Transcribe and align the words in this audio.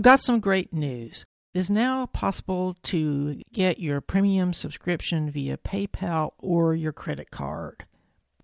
I've 0.00 0.04
got 0.04 0.20
some 0.20 0.40
great 0.40 0.72
news. 0.72 1.26
It 1.52 1.58
is 1.58 1.68
now 1.68 2.06
possible 2.06 2.78
to 2.84 3.42
get 3.52 3.78
your 3.78 4.00
premium 4.00 4.54
subscription 4.54 5.30
via 5.30 5.58
PayPal 5.58 6.30
or 6.38 6.74
your 6.74 6.92
credit 6.92 7.30
card. 7.30 7.84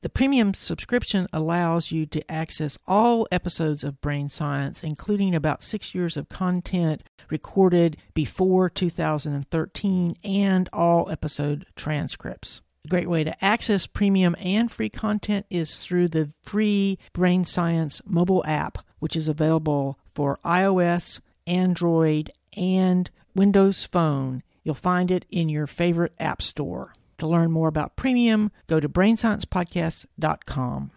The 0.02 0.10
premium 0.10 0.52
subscription 0.52 1.26
allows 1.32 1.90
you 1.90 2.04
to 2.04 2.30
access 2.30 2.76
all 2.86 3.26
episodes 3.32 3.84
of 3.84 4.02
Brain 4.02 4.28
Science, 4.28 4.82
including 4.82 5.34
about 5.34 5.62
six 5.62 5.94
years 5.94 6.18
of 6.18 6.28
content 6.28 7.02
recorded 7.30 7.96
before 8.12 8.68
2013 8.68 10.14
and 10.22 10.68
all 10.74 11.10
episode 11.10 11.64
transcripts. 11.74 12.60
A 12.84 12.88
great 12.88 13.08
way 13.08 13.24
to 13.24 13.42
access 13.42 13.86
premium 13.86 14.36
and 14.38 14.70
free 14.70 14.90
content 14.90 15.46
is 15.48 15.78
through 15.78 16.08
the 16.08 16.32
free 16.42 16.98
Brain 17.14 17.44
Science 17.44 18.02
mobile 18.04 18.44
app, 18.44 18.76
which 18.98 19.16
is 19.16 19.26
available 19.26 19.98
for 20.14 20.38
iOS, 20.44 21.20
Android, 21.46 22.30
and 22.56 23.10
Windows 23.34 23.86
Phone. 23.86 24.42
You'll 24.62 24.74
find 24.74 25.10
it 25.10 25.24
in 25.30 25.48
your 25.48 25.66
favorite 25.66 26.12
app 26.18 26.42
store. 26.42 26.92
To 27.18 27.26
learn 27.26 27.50
more 27.50 27.68
about 27.68 27.96
premium, 27.96 28.50
go 28.66 28.78
to 28.80 28.88
brainsciencepodcast.com. 28.88 30.90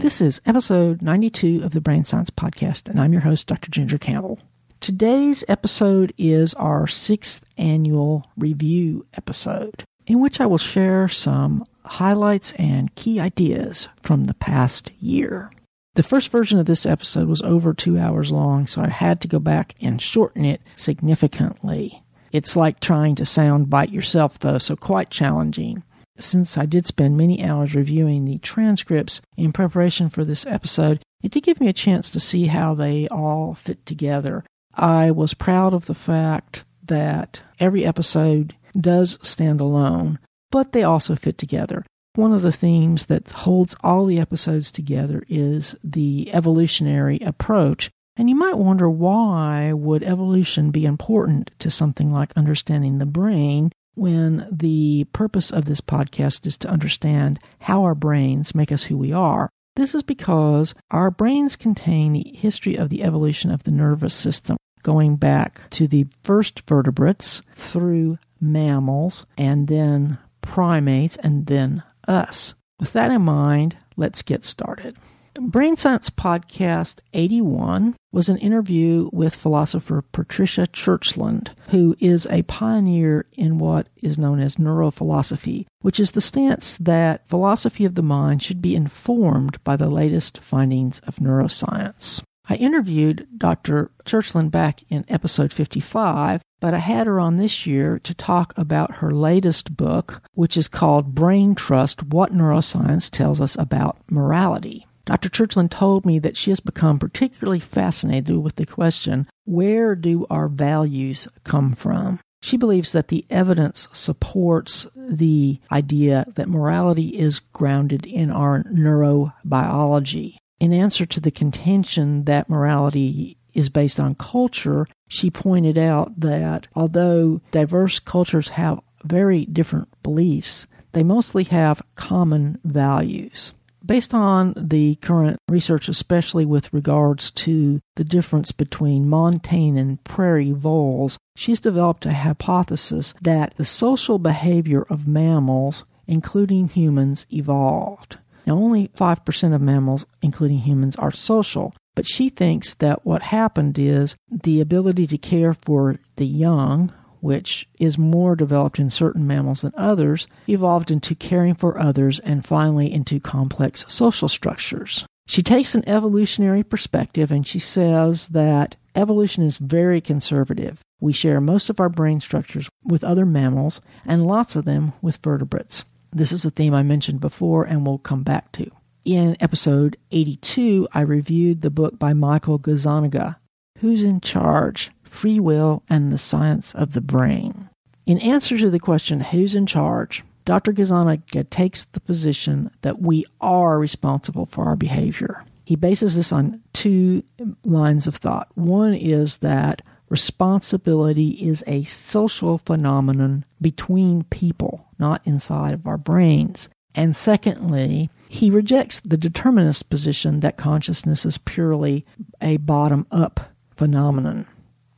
This 0.00 0.20
is 0.22 0.40
episode 0.46 1.02
92 1.02 1.62
of 1.62 1.72
the 1.72 1.82
Brain 1.82 2.04
Science 2.04 2.30
Podcast, 2.30 2.88
and 2.88 3.00
I'm 3.00 3.12
your 3.12 3.22
host, 3.22 3.46
Dr. 3.46 3.70
Ginger 3.70 3.98
Campbell. 3.98 4.38
Today's 4.80 5.44
episode 5.48 6.14
is 6.16 6.54
our 6.54 6.86
sixth 6.86 7.44
annual 7.58 8.24
review 8.36 9.04
episode, 9.14 9.84
in 10.06 10.20
which 10.20 10.40
I 10.40 10.46
will 10.46 10.56
share 10.56 11.08
some 11.08 11.64
highlights 11.88 12.52
and 12.52 12.94
key 12.94 13.18
ideas 13.20 13.88
from 14.02 14.24
the 14.24 14.34
past 14.34 14.90
year. 15.00 15.50
The 15.94 16.02
first 16.02 16.30
version 16.30 16.58
of 16.58 16.66
this 16.66 16.86
episode 16.86 17.28
was 17.28 17.42
over 17.42 17.74
two 17.74 17.98
hours 17.98 18.30
long, 18.30 18.66
so 18.66 18.82
I 18.82 18.88
had 18.88 19.20
to 19.22 19.28
go 19.28 19.38
back 19.38 19.74
and 19.80 20.00
shorten 20.00 20.44
it 20.44 20.60
significantly. 20.76 22.04
It's 22.30 22.54
like 22.54 22.78
trying 22.78 23.14
to 23.16 23.24
sound 23.24 23.70
bite 23.70 23.90
yourself, 23.90 24.38
though, 24.38 24.58
so 24.58 24.76
quite 24.76 25.10
challenging. 25.10 25.82
Since 26.18 26.58
I 26.58 26.66
did 26.66 26.86
spend 26.86 27.16
many 27.16 27.44
hours 27.44 27.74
reviewing 27.74 28.24
the 28.24 28.38
transcripts 28.38 29.20
in 29.36 29.52
preparation 29.52 30.08
for 30.08 30.24
this 30.24 30.46
episode, 30.46 31.00
it 31.22 31.32
did 31.32 31.42
give 31.42 31.60
me 31.60 31.68
a 31.68 31.72
chance 31.72 32.10
to 32.10 32.20
see 32.20 32.46
how 32.46 32.74
they 32.74 33.08
all 33.08 33.54
fit 33.54 33.84
together. 33.86 34.44
I 34.74 35.10
was 35.10 35.34
proud 35.34 35.74
of 35.74 35.86
the 35.86 35.94
fact 35.94 36.64
that 36.84 37.42
every 37.58 37.84
episode 37.84 38.54
does 38.78 39.18
stand 39.22 39.60
alone, 39.60 40.18
but 40.50 40.72
they 40.72 40.82
also 40.82 41.16
fit 41.16 41.38
together. 41.38 41.84
One 42.14 42.32
of 42.32 42.42
the 42.42 42.52
themes 42.52 43.06
that 43.06 43.30
holds 43.30 43.76
all 43.82 44.04
the 44.04 44.18
episodes 44.18 44.72
together 44.72 45.22
is 45.28 45.76
the 45.84 46.30
evolutionary 46.32 47.18
approach. 47.20 47.90
And 48.16 48.28
you 48.28 48.34
might 48.34 48.58
wonder 48.58 48.90
why 48.90 49.72
would 49.72 50.02
evolution 50.02 50.70
be 50.72 50.84
important 50.84 51.52
to 51.60 51.70
something 51.70 52.12
like 52.12 52.36
understanding 52.36 52.98
the 52.98 53.06
brain 53.06 53.70
when 53.94 54.48
the 54.50 55.04
purpose 55.12 55.52
of 55.52 55.66
this 55.66 55.80
podcast 55.80 56.46
is 56.46 56.56
to 56.58 56.68
understand 56.68 57.38
how 57.60 57.84
our 57.84 57.94
brains 57.94 58.54
make 58.54 58.72
us 58.72 58.84
who 58.84 58.96
we 58.96 59.12
are. 59.12 59.48
This 59.76 59.94
is 59.94 60.02
because 60.02 60.74
our 60.90 61.10
brains 61.10 61.54
contain 61.54 62.14
the 62.14 62.32
history 62.34 62.74
of 62.76 62.88
the 62.88 63.04
evolution 63.04 63.52
of 63.52 63.62
the 63.62 63.70
nervous 63.70 64.14
system, 64.14 64.56
going 64.82 65.16
back 65.16 65.70
to 65.70 65.86
the 65.86 66.06
first 66.24 66.62
vertebrates 66.66 67.42
through 67.54 68.18
mammals 68.40 69.24
and 69.36 69.68
then 69.68 70.18
primates 70.48 71.16
and 71.18 71.46
then 71.46 71.82
us. 72.06 72.54
With 72.80 72.92
that 72.94 73.10
in 73.10 73.22
mind, 73.22 73.76
let's 73.96 74.22
get 74.22 74.44
started. 74.44 74.96
Brain 75.40 75.76
Science 75.76 76.10
Podcast 76.10 76.98
81 77.12 77.94
was 78.10 78.28
an 78.28 78.38
interview 78.38 79.08
with 79.12 79.36
philosopher 79.36 80.02
Patricia 80.02 80.66
Churchland, 80.66 81.50
who 81.68 81.94
is 82.00 82.26
a 82.28 82.42
pioneer 82.42 83.26
in 83.34 83.58
what 83.58 83.88
is 83.96 84.18
known 84.18 84.40
as 84.40 84.56
neurophilosophy, 84.56 85.66
which 85.80 86.00
is 86.00 86.12
the 86.12 86.20
stance 86.20 86.76
that 86.78 87.28
philosophy 87.28 87.84
of 87.84 87.94
the 87.94 88.02
mind 88.02 88.42
should 88.42 88.60
be 88.60 88.74
informed 88.74 89.62
by 89.62 89.76
the 89.76 89.88
latest 89.88 90.38
findings 90.38 90.98
of 91.00 91.16
neuroscience. 91.16 92.22
I 92.50 92.54
interviewed 92.54 93.28
Dr. 93.36 93.90
Churchland 94.06 94.50
back 94.50 94.82
in 94.88 95.04
episode 95.08 95.52
55, 95.52 96.40
but 96.60 96.72
I 96.72 96.78
had 96.78 97.06
her 97.06 97.20
on 97.20 97.36
this 97.36 97.66
year 97.66 97.98
to 97.98 98.14
talk 98.14 98.54
about 98.56 98.96
her 98.96 99.10
latest 99.10 99.76
book, 99.76 100.22
which 100.32 100.56
is 100.56 100.66
called 100.66 101.14
Brain 101.14 101.54
Trust 101.54 102.02
What 102.04 102.32
Neuroscience 102.32 103.10
Tells 103.10 103.38
Us 103.38 103.54
About 103.58 103.98
Morality. 104.10 104.86
Dr. 105.04 105.28
Churchland 105.28 105.70
told 105.70 106.06
me 106.06 106.18
that 106.18 106.38
she 106.38 106.50
has 106.50 106.60
become 106.60 106.98
particularly 106.98 107.60
fascinated 107.60 108.38
with 108.38 108.56
the 108.56 108.66
question 108.66 109.26
where 109.44 109.94
do 109.94 110.26
our 110.30 110.48
values 110.48 111.28
come 111.44 111.72
from? 111.72 112.18
She 112.40 112.56
believes 112.56 112.92
that 112.92 113.08
the 113.08 113.26
evidence 113.28 113.88
supports 113.92 114.86
the 114.94 115.60
idea 115.72 116.26
that 116.36 116.48
morality 116.48 117.08
is 117.08 117.40
grounded 117.52 118.06
in 118.06 118.30
our 118.30 118.62
neurobiology. 118.64 120.36
In 120.60 120.72
answer 120.72 121.06
to 121.06 121.20
the 121.20 121.30
contention 121.30 122.24
that 122.24 122.48
morality 122.48 123.36
is 123.54 123.68
based 123.68 124.00
on 124.00 124.14
culture, 124.16 124.86
she 125.08 125.30
pointed 125.30 125.78
out 125.78 126.18
that 126.20 126.66
although 126.74 127.40
diverse 127.50 127.98
cultures 127.98 128.48
have 128.48 128.80
very 129.04 129.46
different 129.46 129.88
beliefs, 130.02 130.66
they 130.92 131.02
mostly 131.02 131.44
have 131.44 131.82
common 131.94 132.58
values. 132.64 133.52
Based 133.84 134.12
on 134.12 134.52
the 134.56 134.96
current 134.96 135.38
research, 135.48 135.88
especially 135.88 136.44
with 136.44 136.72
regards 136.72 137.30
to 137.30 137.80
the 137.94 138.04
difference 138.04 138.50
between 138.50 139.08
montane 139.08 139.78
and 139.78 140.02
prairie 140.02 140.50
voles, 140.50 141.16
she's 141.36 141.60
developed 141.60 142.04
a 142.04 142.12
hypothesis 142.12 143.14
that 143.22 143.54
the 143.56 143.64
social 143.64 144.18
behavior 144.18 144.82
of 144.90 145.06
mammals, 145.06 145.84
including 146.06 146.68
humans, 146.68 147.24
evolved. 147.32 148.18
Now, 148.48 148.54
only 148.54 148.88
5% 148.96 149.54
of 149.54 149.60
mammals, 149.60 150.06
including 150.22 150.60
humans, 150.60 150.96
are 150.96 151.12
social, 151.12 151.74
but 151.94 152.08
she 152.08 152.30
thinks 152.30 152.72
that 152.76 153.04
what 153.04 153.20
happened 153.24 153.78
is 153.78 154.16
the 154.30 154.62
ability 154.62 155.06
to 155.08 155.18
care 155.18 155.52
for 155.52 155.96
the 156.16 156.24
young, 156.24 156.90
which 157.20 157.68
is 157.78 157.98
more 157.98 158.34
developed 158.34 158.78
in 158.78 158.88
certain 158.88 159.26
mammals 159.26 159.60
than 159.60 159.74
others, 159.76 160.26
evolved 160.48 160.90
into 160.90 161.14
caring 161.14 161.54
for 161.54 161.78
others 161.78 162.20
and 162.20 162.46
finally 162.46 162.90
into 162.90 163.20
complex 163.20 163.84
social 163.86 164.30
structures. 164.30 165.04
She 165.26 165.42
takes 165.42 165.74
an 165.74 165.86
evolutionary 165.86 166.62
perspective 166.62 167.30
and 167.30 167.46
she 167.46 167.58
says 167.58 168.28
that 168.28 168.76
evolution 168.94 169.42
is 169.42 169.58
very 169.58 170.00
conservative. 170.00 170.80
We 171.00 171.12
share 171.12 171.42
most 171.42 171.68
of 171.68 171.80
our 171.80 171.90
brain 171.90 172.22
structures 172.22 172.70
with 172.82 173.04
other 173.04 173.26
mammals 173.26 173.82
and 174.06 174.26
lots 174.26 174.56
of 174.56 174.64
them 174.64 174.94
with 175.02 175.18
vertebrates. 175.18 175.84
This 176.12 176.32
is 176.32 176.44
a 176.44 176.50
theme 176.50 176.74
I 176.74 176.82
mentioned 176.82 177.20
before 177.20 177.64
and 177.64 177.86
we'll 177.86 177.98
come 177.98 178.22
back 178.22 178.52
to. 178.52 178.70
In 179.04 179.36
episode 179.40 179.96
82, 180.10 180.88
I 180.92 181.00
reviewed 181.00 181.62
the 181.62 181.70
book 181.70 181.98
by 181.98 182.12
Michael 182.12 182.58
Gazzaniga, 182.58 183.36
Who's 183.78 184.02
in 184.02 184.20
Charge? 184.20 184.90
Free 185.02 185.40
Will 185.40 185.82
and 185.88 186.12
the 186.12 186.18
Science 186.18 186.74
of 186.74 186.92
the 186.92 187.00
Brain. 187.00 187.70
In 188.06 188.18
answer 188.18 188.58
to 188.58 188.70
the 188.70 188.78
question, 188.78 189.20
Who's 189.20 189.54
in 189.54 189.66
charge? 189.66 190.24
Dr. 190.44 190.72
Gazzaniga 190.72 191.48
takes 191.50 191.84
the 191.84 192.00
position 192.00 192.70
that 192.82 193.00
we 193.00 193.24
are 193.40 193.78
responsible 193.78 194.46
for 194.46 194.64
our 194.64 194.76
behavior. 194.76 195.44
He 195.64 195.76
bases 195.76 196.16
this 196.16 196.32
on 196.32 196.62
two 196.72 197.22
lines 197.64 198.06
of 198.06 198.16
thought. 198.16 198.48
One 198.54 198.94
is 198.94 199.38
that 199.38 199.82
responsibility 200.08 201.30
is 201.30 201.64
a 201.66 201.84
social 201.84 202.58
phenomenon 202.58 203.44
between 203.60 204.24
people, 204.24 204.86
not 204.98 205.22
inside 205.24 205.74
of 205.74 205.86
our 205.86 205.98
brains. 205.98 206.68
And 206.94 207.14
secondly, 207.14 208.10
he 208.28 208.50
rejects 208.50 209.00
the 209.00 209.16
determinist 209.16 209.88
position 209.88 210.40
that 210.40 210.56
consciousness 210.56 211.24
is 211.24 211.38
purely 211.38 212.04
a 212.40 212.56
bottom 212.58 213.06
up 213.10 213.52
phenomenon. 213.76 214.46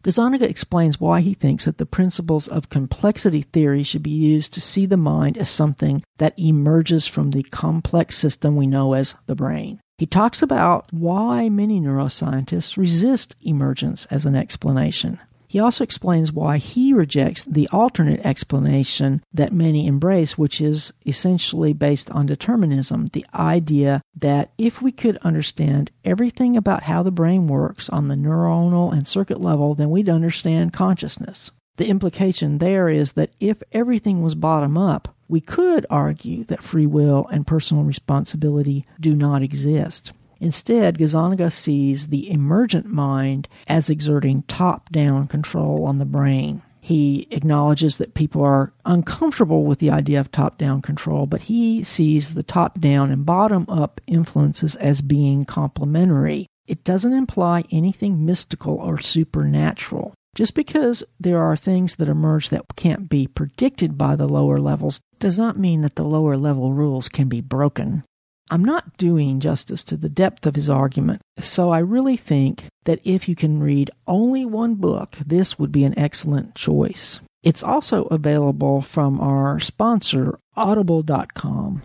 Gazzaniga 0.02 0.43
explains 0.43 0.99
why 0.99 1.20
he 1.20 1.34
thinks 1.34 1.67
that 1.67 1.76
the 1.76 1.84
principles 1.84 2.49
of 2.49 2.70
complexity 2.70 3.43
theory 3.43 3.82
should 3.82 4.02
be 4.02 4.11
used 4.11 4.55
to 4.55 4.61
see 4.61 4.87
the 4.87 4.96
mind 4.96 5.37
as 5.37 5.50
something 5.50 6.02
that 6.17 6.38
emerges 6.38 7.06
from 7.06 7.32
the 7.32 7.43
complex 7.43 8.17
system 8.17 8.56
we 8.56 8.67
know 8.67 8.94
as 8.94 9.14
the 9.26 9.34
brain. 9.34 9.79
He 10.00 10.06
talks 10.06 10.41
about 10.41 10.91
why 10.94 11.50
many 11.50 11.79
neuroscientists 11.79 12.79
resist 12.79 13.37
emergence 13.43 14.06
as 14.06 14.25
an 14.25 14.35
explanation. 14.35 15.20
He 15.47 15.61
also 15.61 15.85
explains 15.85 16.32
why 16.32 16.56
he 16.56 16.94
rejects 16.94 17.44
the 17.44 17.69
alternate 17.70 18.25
explanation 18.25 19.23
that 19.35 19.52
many 19.52 19.87
embrace, 19.87 20.38
which 20.38 20.58
is 20.58 20.94
essentially 21.05 21.75
based 21.75 22.11
on 22.12 22.25
determinism 22.25 23.08
the 23.08 23.26
idea 23.35 24.00
that 24.17 24.52
if 24.56 24.81
we 24.81 24.91
could 24.91 25.19
understand 25.19 25.91
everything 26.03 26.56
about 26.56 26.85
how 26.85 27.03
the 27.03 27.11
brain 27.11 27.46
works 27.46 27.91
on 27.91 28.08
the 28.08 28.14
neuronal 28.14 28.94
and 28.94 29.06
circuit 29.06 29.43
level, 29.43 29.75
then 29.75 29.91
we'd 29.91 30.08
understand 30.08 30.73
consciousness. 30.73 31.50
The 31.76 31.88
implication 31.88 32.56
there 32.56 32.88
is 32.88 33.12
that 33.12 33.32
if 33.38 33.62
everything 33.73 34.23
was 34.23 34.35
bottom 34.35 34.79
up, 34.79 35.14
we 35.31 35.41
could 35.41 35.87
argue 35.88 36.44
that 36.44 36.62
free 36.62 36.87
will 36.87 37.27
and 37.29 37.47
personal 37.47 37.85
responsibility 37.85 38.85
do 38.99 39.15
not 39.15 39.43
exist. 39.43 40.12
Instead, 40.41 40.99
Gazzaniga 40.99 41.53
sees 41.53 42.09
the 42.09 42.31
emergent 42.31 42.87
mind 42.87 43.47
as 43.69 43.91
exerting 43.91 44.43
top 44.43 44.91
down 44.91 45.29
control 45.29 45.85
on 45.85 45.99
the 45.99 46.06
brain. 46.06 46.62
He 46.81 47.29
acknowledges 47.31 47.99
that 47.99 48.15
people 48.15 48.43
are 48.43 48.73
uncomfortable 48.87 49.65
with 49.65 49.81
the 49.81 49.91
idea 49.91 50.19
of 50.19 50.32
top 50.32 50.56
down 50.56 50.81
control, 50.81 51.27
but 51.27 51.43
he 51.43 51.85
sees 51.85 52.32
the 52.32 52.43
top 52.43 52.81
down 52.81 53.11
and 53.11 53.27
bottom 53.27 53.67
up 53.69 54.00
influences 54.06 54.77
as 54.77 55.03
being 55.03 55.44
complementary. 55.44 56.47
It 56.67 56.85
doesn't 56.85 57.12
imply 57.12 57.65
anything 57.71 58.25
mystical 58.25 58.77
or 58.77 58.99
supernatural. 58.99 60.15
Just 60.35 60.55
because 60.55 61.03
there 61.19 61.43
are 61.43 61.56
things 61.56 61.97
that 61.97 62.09
emerge 62.09 62.50
that 62.50 62.65
can't 62.77 63.09
be 63.09 63.27
predicted 63.27 63.99
by 63.99 64.15
the 64.17 64.29
lower 64.29 64.59
levels 64.59 65.00
does 65.19 65.37
not 65.37 65.59
mean 65.59 65.81
that 65.82 65.97
the 65.97 66.05
lower 66.05 66.37
level 66.37 66.73
rules 66.73 67.09
can 67.09 67.29
be 67.29 67.41
broken. 67.41 68.05
I'm 68.50 68.65
not 68.65 68.97
doing 68.97 69.38
justice 69.38 69.85
to 69.85 69.97
the 69.97 70.09
depth 70.09 70.44
of 70.44 70.56
his 70.56 70.69
argument, 70.69 71.23
so 71.38 71.71
I 71.71 71.79
really 71.79 72.17
think 72.17 72.65
that 72.85 73.00
if 73.05 73.29
you 73.29 73.37
can 73.37 73.62
read 73.62 73.91
only 74.09 74.44
one 74.44 74.75
book, 74.75 75.17
this 75.25 75.59
would 75.59 75.71
be 75.71 75.85
an 75.85 75.97
excellent 75.99 76.56
choice. 76.56 77.21
It's 77.43 77.62
also 77.62 78.05
available 78.06 78.82
from 78.82 79.21
our 79.21 79.61
sponsor, 79.61 80.38
audible.com. 80.56 81.82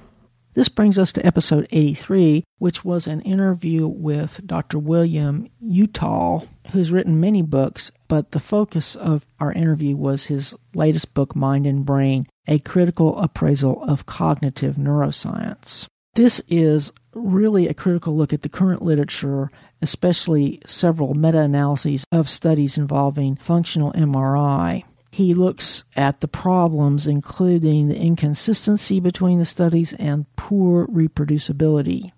This 0.56 0.70
brings 0.70 0.98
us 0.98 1.12
to 1.14 1.26
episode 1.26 1.68
83, 1.72 2.44
which 2.58 2.84
was 2.84 3.08
an 3.08 3.22
interview 3.22 3.88
with 3.88 4.42
Dr. 4.46 4.80
William 4.80 5.50
Utal, 5.62 6.48
who's 6.72 6.92
written 6.92 7.20
many 7.20 7.42
books, 7.42 7.92
but 8.08 8.32
the 8.32 8.40
focus 8.40 8.96
of 8.96 9.26
our 9.40 9.52
interview 9.52 9.96
was 9.96 10.26
his 10.26 10.56
latest 10.74 11.14
book, 11.14 11.36
Mind 11.36 11.66
and 11.66 11.86
Brain 11.86 12.28
A 12.48 12.60
Critical 12.60 13.18
Appraisal 13.20 13.84
of 13.84 14.06
Cognitive 14.06 14.76
Neuroscience. 14.76 15.88
This 16.16 16.42
is 16.48 16.92
really 17.14 17.68
a 17.68 17.74
critical 17.74 18.16
look 18.16 18.32
at 18.32 18.42
the 18.42 18.50
current 18.50 18.82
literature, 18.82 19.52
especially 19.82 20.62
several 20.66 21.14
meta 21.14 21.40
analyses 21.40 22.06
of 22.12 22.30
studies 22.30 22.78
involving 22.78 23.36
functional 23.36 23.92
MRI. 23.94 24.84
He 25.12 25.34
looks 25.34 25.84
at 25.96 26.22
the 26.22 26.28
problems, 26.28 27.08
including 27.08 27.88
the 27.88 27.98
inconsistency 27.98 29.00
between 29.00 29.40
the 29.40 29.46
studies 29.46 29.94
and 29.94 30.26
poor 30.36 30.88
reproducibility. 30.88 32.12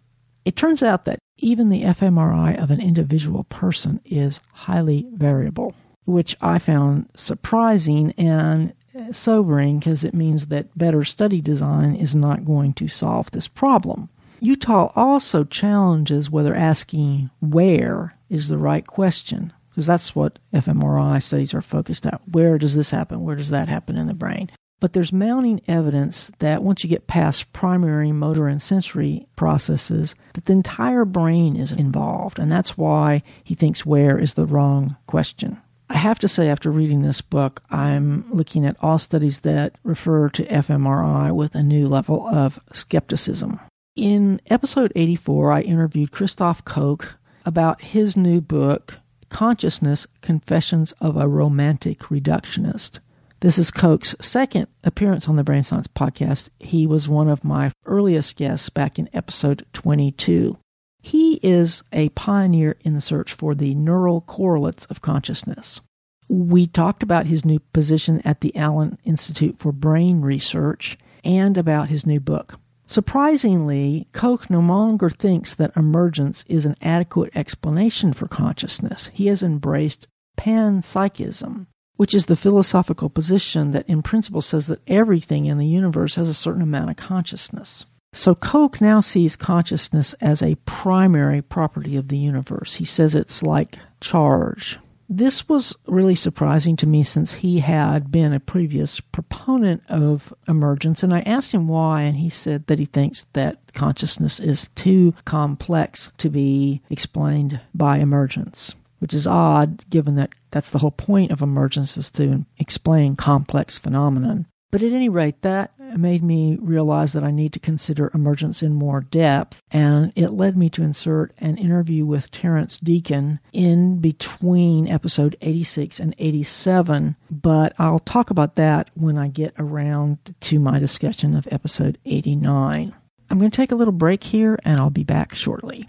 It 0.45 0.55
turns 0.55 0.81
out 0.81 1.05
that 1.05 1.19
even 1.37 1.69
the 1.69 1.83
fMRI 1.83 2.61
of 2.61 2.71
an 2.71 2.81
individual 2.81 3.43
person 3.45 4.01
is 4.05 4.39
highly 4.53 5.07
variable, 5.13 5.75
which 6.05 6.35
I 6.41 6.59
found 6.59 7.09
surprising 7.15 8.13
and 8.17 8.73
sobering 9.11 9.79
because 9.79 10.03
it 10.03 10.13
means 10.13 10.47
that 10.47 10.75
better 10.77 11.03
study 11.03 11.41
design 11.41 11.95
is 11.95 12.15
not 12.15 12.45
going 12.45 12.73
to 12.73 12.87
solve 12.87 13.31
this 13.31 13.47
problem. 13.47 14.09
Utal 14.41 14.91
also 14.95 15.43
challenges 15.43 16.29
whether 16.29 16.53
asking 16.55 17.29
where 17.39 18.15
is 18.29 18.47
the 18.47 18.57
right 18.57 18.85
question, 18.85 19.53
because 19.69 19.87
that's 19.87 20.15
what 20.15 20.39
fMRI 20.53 21.21
studies 21.21 21.53
are 21.53 21.61
focused 21.61 22.05
at. 22.05 22.21
Where 22.31 22.57
does 22.57 22.75
this 22.75 22.91
happen? 22.91 23.23
Where 23.23 23.35
does 23.35 23.49
that 23.49 23.67
happen 23.67 23.97
in 23.97 24.07
the 24.07 24.13
brain? 24.13 24.49
But 24.79 24.93
there's 24.93 25.11
mounting 25.11 25.61
evidence 25.67 26.29
that 26.37 26.61
once 26.61 26.83
you 26.83 26.89
get 26.89 27.07
past 27.07 27.51
primary 27.51 28.11
motor 28.11 28.47
and 28.47 28.61
sensory 28.61 29.27
processes, 29.35 30.13
that 30.33 30.45
the 30.45 30.53
entire 30.53 31.03
brain 31.03 31.55
is 31.55 31.71
involved. 31.71 32.37
And 32.37 32.51
that's 32.51 32.77
why 32.77 33.23
he 33.43 33.55
thinks 33.55 33.85
where 33.85 34.19
is 34.19 34.35
the 34.35 34.45
wrong 34.45 34.95
question. 35.07 35.59
I 35.89 35.97
have 35.97 36.19
to 36.19 36.27
say, 36.27 36.49
after 36.49 36.69
reading 36.69 37.01
this 37.01 37.21
book, 37.21 37.63
I'm 37.71 38.29
looking 38.29 38.65
at 38.65 38.75
all 38.81 38.99
studies 38.99 39.39
that 39.39 39.77
refer 39.83 40.29
to 40.29 40.45
fMRI 40.45 41.33
with 41.33 41.55
a 41.55 41.63
new 41.63 41.87
level 41.87 42.27
of 42.27 42.59
skepticism. 42.73 43.59
In 43.95 44.41
episode 44.47 44.91
84, 44.95 45.53
I 45.53 45.61
interviewed 45.61 46.11
Christoph 46.11 46.63
Koch 46.65 47.15
about 47.45 47.81
his 47.81 48.17
new 48.17 48.41
book, 48.41 48.99
Consciousness 49.29 50.05
Confessions 50.21 50.91
of 50.99 51.15
a 51.15 51.27
Romantic 51.27 51.99
Reductionist. 52.01 52.99
This 53.39 53.59
is 53.59 53.69
Koch's 53.69 54.15
second 54.19 54.67
appearance 54.83 55.29
on 55.29 55.35
the 55.35 55.43
Brain 55.43 55.61
Science 55.61 55.85
podcast. 55.87 56.49
He 56.59 56.87
was 56.87 57.07
one 57.07 57.29
of 57.29 57.43
my 57.43 57.71
earliest 57.85 58.35
guests 58.35 58.69
back 58.69 58.97
in 58.97 59.07
episode 59.13 59.63
22. 59.73 60.57
He 61.03 61.35
is 61.43 61.83
a 61.93 62.09
pioneer 62.09 62.77
in 62.81 62.95
the 62.95 63.01
search 63.01 63.31
for 63.31 63.53
the 63.53 63.75
neural 63.75 64.21
correlates 64.21 64.85
of 64.85 65.03
consciousness. 65.03 65.81
We 66.27 66.65
talked 66.65 67.03
about 67.03 67.27
his 67.27 67.45
new 67.45 67.59
position 67.73 68.23
at 68.25 68.41
the 68.41 68.55
Allen 68.55 68.97
Institute 69.03 69.59
for 69.59 69.71
Brain 69.71 70.21
Research 70.21 70.97
and 71.23 71.59
about 71.59 71.89
his 71.89 72.07
new 72.07 72.19
book. 72.19 72.59
Surprisingly, 72.87 74.07
Koch 74.13 74.49
no 74.49 74.61
longer 74.61 75.11
thinks 75.11 75.53
that 75.53 75.77
emergence 75.77 76.43
is 76.47 76.65
an 76.65 76.75
adequate 76.81 77.35
explanation 77.35 78.13
for 78.13 78.27
consciousness. 78.27 79.11
He 79.13 79.27
has 79.27 79.43
embraced 79.43 80.07
panpsychism, 80.39 81.67
which 81.97 82.15
is 82.15 82.27
the 82.27 82.35
philosophical 82.35 83.09
position 83.09 83.71
that 83.71 83.87
in 83.89 84.01
principle 84.01 84.41
says 84.41 84.67
that 84.67 84.81
everything 84.87 85.45
in 85.45 85.57
the 85.57 85.65
universe 85.65 86.15
has 86.15 86.29
a 86.29 86.33
certain 86.33 86.61
amount 86.61 86.89
of 86.89 86.95
consciousness. 86.95 87.85
So 88.13 88.33
Koch 88.33 88.79
now 88.79 89.01
sees 89.01 89.35
consciousness 89.35 90.13
as 90.21 90.41
a 90.41 90.55
primary 90.65 91.41
property 91.41 91.97
of 91.97 92.07
the 92.07 92.17
universe. 92.17 92.75
He 92.75 92.85
says 92.85 93.13
it's 93.13 93.43
like 93.43 93.77
charge. 93.99 94.79
This 95.09 95.47
was 95.47 95.75
really 95.87 96.15
surprising 96.15 96.75
to 96.77 96.87
me 96.87 97.03
since 97.03 97.35
he 97.35 97.59
had 97.59 98.11
been 98.11 98.33
a 98.33 98.41
previous 98.41 98.99
proponent 98.99 99.81
of 99.87 100.33
emergence. 100.49 101.01
And 101.01 101.13
I 101.13 101.21
asked 101.21 101.53
him 101.53 101.67
why, 101.69 102.01
and 102.01 102.17
he 102.17 102.29
said 102.29 102.67
that 102.67 102.79
he 102.79 102.85
thinks 102.85 103.25
that 103.33 103.73
consciousness 103.73 104.39
is 104.39 104.69
too 104.75 105.13
complex 105.23 106.11
to 106.17 106.29
be 106.29 106.81
explained 106.89 107.61
by 107.73 107.99
emergence, 107.99 108.75
which 108.99 109.13
is 109.13 109.27
odd 109.27 109.89
given 109.89 110.15
that 110.15 110.31
that's 110.51 110.69
the 110.69 110.79
whole 110.79 110.91
point 110.91 111.31
of 111.31 111.41
emergence 111.41 111.97
is 111.97 112.09
to 112.11 112.45
explain 112.57 113.15
complex 113.15 113.77
phenomenon. 113.77 114.45
But 114.69 114.83
at 114.83 114.91
any 114.91 115.07
rate, 115.07 115.41
that 115.43 115.71
made 115.97 116.21
me 116.21 116.57
realize 116.61 117.13
that 117.13 117.23
I 117.23 117.31
need 117.31 117.53
to 117.53 117.59
consider 117.59 118.11
emergence 118.13 118.61
in 118.61 118.73
more 118.73 118.99
depth, 118.99 119.61
and 119.71 120.11
it 120.15 120.31
led 120.31 120.57
me 120.57 120.69
to 120.71 120.83
insert 120.83 121.31
an 121.37 121.57
interview 121.57 122.05
with 122.05 122.31
Terence 122.31 122.77
Deacon 122.77 123.39
in 123.53 123.99
between 123.99 124.87
episode 124.87 125.37
86 125.39 126.01
and 126.01 126.13
87, 126.17 127.15
but 127.31 127.73
I'll 127.79 127.99
talk 127.99 128.29
about 128.29 128.55
that 128.55 128.89
when 128.93 129.17
I 129.17 129.29
get 129.29 129.53
around 129.57 130.35
to 130.41 130.59
my 130.59 130.79
discussion 130.79 131.35
of 131.35 131.47
episode 131.49 131.97
89. 132.05 132.93
I'm 133.29 133.39
going 133.39 133.51
to 133.51 133.55
take 133.55 133.71
a 133.71 133.75
little 133.75 133.93
break 133.93 134.25
here, 134.25 134.59
and 134.65 134.79
I'll 134.81 134.89
be 134.89 135.05
back 135.05 135.33
shortly. 135.33 135.87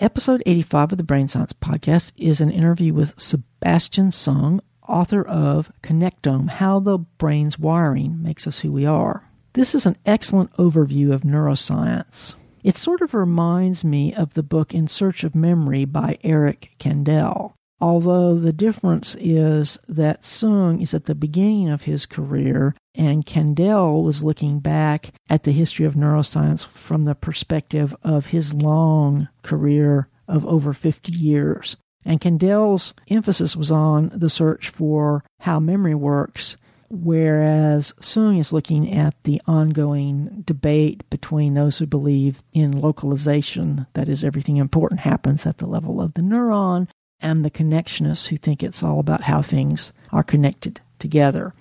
Episode 0.00 0.44
85 0.46 0.92
of 0.92 0.98
the 0.98 1.02
Brain 1.02 1.26
Science 1.26 1.52
Podcast 1.52 2.12
is 2.16 2.40
an 2.40 2.52
interview 2.52 2.94
with 2.94 3.20
Sebastian 3.20 4.10
Seung, 4.10 4.60
author 4.86 5.26
of 5.26 5.72
Connectome 5.82 6.48
How 6.48 6.78
the 6.78 6.98
Brain's 6.98 7.58
Wiring 7.58 8.22
Makes 8.22 8.46
Us 8.46 8.60
Who 8.60 8.70
We 8.70 8.86
Are. 8.86 9.28
This 9.54 9.74
is 9.74 9.86
an 9.86 9.96
excellent 10.06 10.52
overview 10.52 11.12
of 11.12 11.22
neuroscience. 11.22 12.34
It 12.62 12.78
sort 12.78 13.00
of 13.00 13.12
reminds 13.12 13.84
me 13.84 14.14
of 14.14 14.34
the 14.34 14.44
book 14.44 14.72
In 14.72 14.86
Search 14.86 15.24
of 15.24 15.34
Memory 15.34 15.84
by 15.84 16.16
Eric 16.22 16.76
Kandel. 16.78 17.54
Although 17.80 18.36
the 18.38 18.52
difference 18.52 19.16
is 19.20 19.78
that 19.86 20.22
Seung 20.22 20.82
is 20.82 20.94
at 20.94 21.04
the 21.04 21.14
beginning 21.14 21.68
of 21.68 21.82
his 21.82 22.06
career 22.06 22.74
and 22.94 23.24
Kandel 23.24 24.02
was 24.02 24.24
looking 24.24 24.58
back 24.58 25.12
at 25.30 25.44
the 25.44 25.52
history 25.52 25.86
of 25.86 25.94
neuroscience 25.94 26.66
from 26.66 27.04
the 27.04 27.14
perspective 27.14 27.94
of 28.02 28.26
his 28.26 28.52
long 28.52 29.28
career 29.42 30.08
of 30.26 30.44
over 30.44 30.72
50 30.72 31.12
years. 31.12 31.76
And 32.04 32.20
Kandel's 32.20 32.94
emphasis 33.08 33.54
was 33.54 33.70
on 33.70 34.10
the 34.12 34.30
search 34.30 34.70
for 34.70 35.22
how 35.40 35.60
memory 35.60 35.94
works, 35.94 36.56
whereas 36.88 37.92
Seung 38.00 38.40
is 38.40 38.52
looking 38.52 38.92
at 38.92 39.14
the 39.22 39.40
ongoing 39.46 40.42
debate 40.44 41.08
between 41.10 41.54
those 41.54 41.78
who 41.78 41.86
believe 41.86 42.42
in 42.52 42.80
localization, 42.80 43.86
that 43.94 44.08
is, 44.08 44.24
everything 44.24 44.56
important 44.56 45.00
happens 45.00 45.46
at 45.46 45.58
the 45.58 45.66
level 45.66 46.00
of 46.00 46.14
the 46.14 46.22
neuron, 46.22 46.88
and 47.20 47.44
the 47.44 47.50
connectionists 47.50 48.28
who 48.28 48.36
think 48.36 48.62
it's 48.62 48.82
all 48.82 49.00
about 49.00 49.22
how 49.22 49.42
things 49.42 49.92
are 50.12 50.22
connected 50.22 50.80
together. 50.98 51.54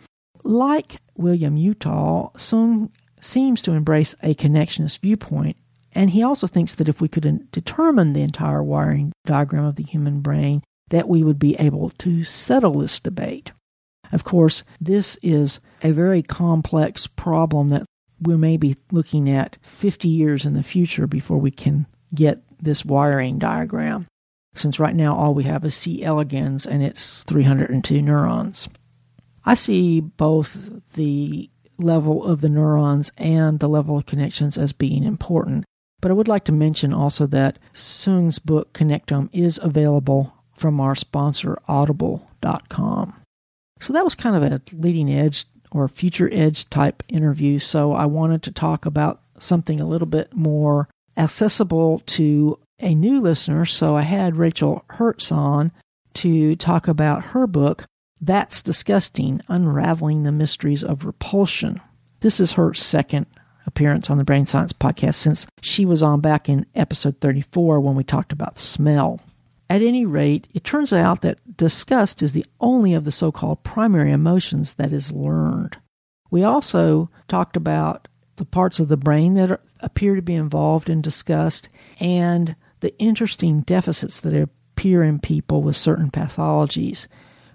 Like 0.44 0.98
William 1.16 1.56
Utal, 1.56 2.34
Seung 2.36 2.90
seems 3.20 3.62
to 3.64 3.72
embrace 3.72 4.16
a 4.22 4.36
connectionist 4.36 5.00
viewpoint, 5.00 5.58
and 5.94 6.12
he 6.12 6.24
also 6.24 6.48
thinks 6.48 6.76
that 6.76 6.88
if 6.88 7.02
we 7.02 7.08
could 7.08 7.52
determine 7.52 8.14
the 8.14 8.22
entire 8.22 8.64
wiring 8.64 9.12
diagram 9.26 9.66
of 9.66 9.76
the 9.76 9.84
human 9.84 10.22
brain, 10.22 10.62
that 10.90 11.10
we 11.10 11.24
would 11.24 11.40
be 11.40 11.56
able 11.56 11.90
to 11.98 12.24
settle 12.24 12.74
this 12.74 13.00
debate. 13.00 13.52
Of 14.12 14.24
course, 14.24 14.64
this 14.80 15.18
is 15.22 15.60
a 15.82 15.92
very 15.92 16.22
complex 16.22 17.08
problem 17.08 17.70
that 17.70 17.86
we 18.22 18.38
may 18.38 18.58
be 18.58 18.78
looking 18.92 19.30
at 19.30 19.58
50 19.62 20.08
years 20.08 20.46
in 20.46 20.54
the 20.54 20.64
future 20.64 21.08
before 21.08 21.38
we 21.38 21.52
can 21.52 21.88
get 22.14 22.42
this 22.62 22.86
wiring 22.86 23.38
diagram. 23.38 24.08
Since 24.58 24.80
right 24.80 24.96
now 24.96 25.16
all 25.16 25.34
we 25.34 25.44
have 25.44 25.64
is 25.66 25.76
C. 25.76 26.04
elegans 26.04 26.66
and 26.66 26.84
it's 26.84 27.24
302 27.24 28.02
neurons. 28.02 28.68
I 29.46 29.54
see 29.54 30.00
both 30.00 30.82
the 30.94 31.50
level 31.78 32.26
of 32.26 32.42
the 32.42 32.50
neurons 32.50 33.12
and 33.18 33.60
the 33.60 33.70
level 33.70 33.98
of 33.98 34.06
connections 34.06 34.58
as 34.58 34.74
being 34.74 35.04
important. 35.04 35.64
But 36.02 36.12
I 36.12 36.16
would 36.16 36.28
like 36.28 36.44
to 36.46 36.52
mention 36.52 36.94
also 36.94 37.26
that 37.28 37.60
Seung's 37.74 38.40
book 38.40 38.74
Connectome 38.74 39.30
is 39.32 39.60
available 39.62 40.34
from 40.52 40.80
our 40.80 40.96
sponsor 40.96 41.60
audible.com. 41.68 43.22
So 43.80 43.94
that 43.94 44.04
was 44.04 44.16
kind 44.16 44.36
of 44.36 44.44
a 44.44 44.62
leading 44.74 45.12
edge 45.12 45.46
or 45.72 45.88
future 45.88 46.30
edge 46.32 46.70
type 46.70 47.04
interview. 47.08 47.60
So 47.60 47.94
I 47.94 48.06
wanted 48.06 48.44
to 48.44 48.52
talk 48.52 48.86
about 48.86 49.22
something 49.40 49.80
a 49.80 49.88
little 49.88 50.08
bit 50.08 50.34
more 50.34 50.88
accessible 51.16 52.02
to 52.06 52.60
a 52.80 52.96
new 52.96 53.20
listener. 53.20 53.66
So 53.66 53.96
I 53.96 54.02
had 54.02 54.36
Rachel 54.36 54.84
Herz 54.90 55.32
on 55.32 55.72
to 56.16 56.56
talk 56.56 56.88
about 56.88 57.26
her 57.26 57.48
book, 57.48 57.86
That's 58.22 58.62
Disgusting 58.62 59.42
Unraveling 59.48 60.24
the 60.24 60.32
Mysteries 60.32 60.84
of 60.84 61.06
Repulsion. 61.06 61.82
This 62.22 62.40
is 62.40 62.54
her 62.54 62.74
second 62.74 63.28
appearance 63.66 64.10
on 64.10 64.18
the 64.18 64.24
Brain 64.24 64.46
Science 64.46 64.74
podcast 64.74 65.16
since 65.16 65.46
she 65.62 65.86
was 65.86 66.02
on 66.02 66.22
back 66.22 66.50
in 66.50 66.66
episode 66.74 67.20
34 67.20 67.80
when 67.80 67.96
we 67.96 68.04
talked 68.04 68.32
about 68.32 68.60
smell. 68.60 69.20
At 69.70 69.82
any 69.82 70.06
rate, 70.06 70.48
it 70.54 70.64
turns 70.64 70.94
out 70.94 71.22
that 71.22 71.58
disgust 71.58 72.22
is 72.22 72.32
the 72.32 72.46
only 72.62 72.94
of 72.94 73.04
the 73.04 73.12
so 73.12 73.32
called 73.32 73.64
primary 73.64 74.12
emotions 74.12 74.76
that 74.76 74.94
is 74.94 75.12
learned. 75.12 75.78
We 76.32 76.44
also 76.44 77.10
talked 77.28 77.58
about 77.58 78.08
the 78.38 78.46
parts 78.46 78.80
of 78.80 78.88
the 78.88 78.98
brain 78.98 79.34
that 79.34 79.52
are, 79.52 79.60
appear 79.82 80.16
to 80.16 80.22
be 80.22 80.36
involved 80.36 80.90
in 80.90 81.02
disgust 81.02 81.70
and 82.00 82.56
the 82.80 82.98
interesting 83.00 83.62
deficits 83.62 84.20
that 84.22 84.34
appear 84.34 85.04
in 85.04 85.20
people 85.20 85.62
with 85.64 85.76
certain 85.76 86.12
pathologies. 86.12 87.08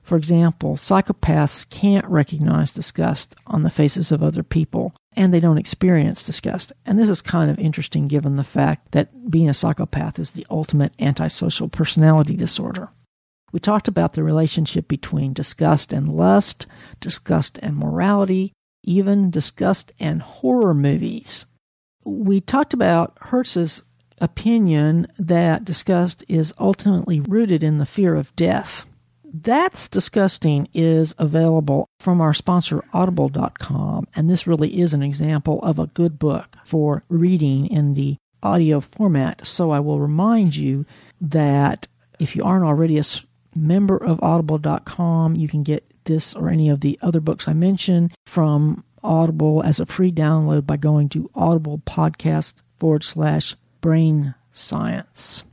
For 0.02 0.16
example, 0.16 0.74
psychopaths 0.74 1.68
can't 1.70 2.04
recognize 2.06 2.72
disgust 2.72 3.36
on 3.46 3.62
the 3.62 3.70
faces 3.70 4.10
of 4.10 4.22
other 4.22 4.42
people, 4.42 4.92
and 5.14 5.32
they 5.32 5.38
don't 5.38 5.58
experience 5.58 6.24
disgust. 6.24 6.72
And 6.84 6.98
this 6.98 7.08
is 7.08 7.22
kind 7.22 7.50
of 7.50 7.58
interesting 7.58 8.08
given 8.08 8.36
the 8.36 8.44
fact 8.44 8.90
that 8.92 9.30
being 9.30 9.48
a 9.48 9.54
psychopath 9.54 10.18
is 10.18 10.32
the 10.32 10.46
ultimate 10.50 10.92
antisocial 10.98 11.68
personality 11.68 12.34
disorder. 12.34 12.88
We 13.52 13.60
talked 13.60 13.86
about 13.86 14.14
the 14.14 14.24
relationship 14.24 14.88
between 14.88 15.34
disgust 15.34 15.92
and 15.92 16.08
lust, 16.08 16.66
disgust 17.00 17.58
and 17.62 17.76
morality, 17.76 18.52
even 18.82 19.30
disgust 19.30 19.92
and 20.00 20.22
horror 20.22 20.74
movies. 20.74 21.46
We 22.04 22.40
talked 22.40 22.74
about 22.74 23.16
Herz's 23.20 23.82
opinion 24.22 25.06
that 25.18 25.64
disgust 25.64 26.24
is 26.28 26.54
ultimately 26.58 27.20
rooted 27.20 27.62
in 27.62 27.78
the 27.78 27.86
fear 27.86 28.14
of 28.14 28.34
death. 28.36 28.86
That's 29.24 29.88
Disgusting 29.88 30.68
is 30.72 31.14
available 31.18 31.88
from 32.00 32.20
our 32.20 32.32
sponsor 32.32 32.84
audible.com 32.92 34.06
and 34.14 34.30
this 34.30 34.46
really 34.46 34.80
is 34.80 34.94
an 34.94 35.02
example 35.02 35.60
of 35.62 35.78
a 35.78 35.88
good 35.88 36.18
book 36.18 36.56
for 36.64 37.02
reading 37.08 37.66
in 37.66 37.94
the 37.94 38.16
audio 38.42 38.80
format. 38.80 39.46
So 39.46 39.70
I 39.70 39.80
will 39.80 40.00
remind 40.00 40.56
you 40.56 40.84
that 41.20 41.88
if 42.18 42.36
you 42.36 42.44
aren't 42.44 42.64
already 42.64 42.98
a 42.98 43.02
member 43.54 43.96
of 43.96 44.22
audible.com, 44.22 45.36
you 45.36 45.48
can 45.48 45.62
get 45.62 45.84
this 46.04 46.34
or 46.34 46.48
any 46.48 46.68
of 46.68 46.80
the 46.80 46.98
other 47.02 47.20
books 47.20 47.48
I 47.48 47.52
mentioned 47.52 48.12
from 48.26 48.84
Audible 49.02 49.62
as 49.62 49.80
a 49.80 49.86
free 49.86 50.12
download 50.12 50.66
by 50.66 50.76
going 50.76 51.08
to 51.10 51.30
Audible 51.34 51.78
podcast 51.78 52.54
forward 52.78 53.04
slash 53.04 53.56
brain 53.82 54.34
science. 54.52 55.44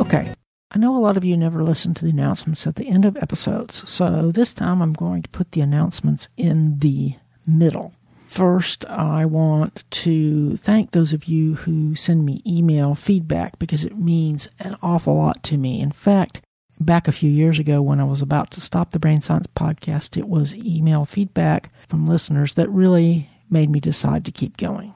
Okay, 0.00 0.34
I 0.72 0.78
know 0.78 0.96
a 0.96 0.98
lot 0.98 1.16
of 1.16 1.24
you 1.24 1.36
never 1.36 1.62
listen 1.62 1.94
to 1.94 2.04
the 2.04 2.10
announcements 2.10 2.66
at 2.66 2.76
the 2.76 2.88
end 2.88 3.04
of 3.04 3.16
episodes, 3.18 3.88
so 3.88 4.32
this 4.32 4.52
time 4.52 4.80
I'm 4.80 4.94
going 4.94 5.22
to 5.22 5.28
put 5.28 5.52
the 5.52 5.60
announcements 5.60 6.28
in 6.36 6.78
the 6.80 7.16
middle. 7.46 7.92
First, 8.26 8.86
I 8.86 9.26
want 9.26 9.84
to 9.90 10.56
thank 10.56 10.92
those 10.92 11.12
of 11.12 11.26
you 11.26 11.56
who 11.56 11.94
send 11.94 12.24
me 12.24 12.42
email 12.46 12.94
feedback 12.94 13.58
because 13.58 13.84
it 13.84 13.98
means 13.98 14.48
an 14.58 14.76
awful 14.80 15.14
lot 15.14 15.42
to 15.42 15.58
me. 15.58 15.82
In 15.82 15.92
fact, 15.92 16.40
back 16.82 17.08
a 17.08 17.12
few 17.12 17.30
years 17.30 17.58
ago 17.58 17.80
when 17.82 18.00
I 18.00 18.04
was 18.04 18.22
about 18.22 18.50
to 18.52 18.60
stop 18.60 18.90
the 18.90 18.98
Brain 18.98 19.20
Science 19.20 19.46
podcast, 19.46 20.16
it 20.16 20.28
was 20.28 20.54
email 20.54 21.04
feedback 21.04 21.70
from 21.88 22.06
listeners 22.06 22.54
that 22.54 22.70
really 22.70 23.28
made 23.50 23.70
me 23.70 23.80
decide 23.80 24.24
to 24.24 24.32
keep 24.32 24.56
going. 24.56 24.94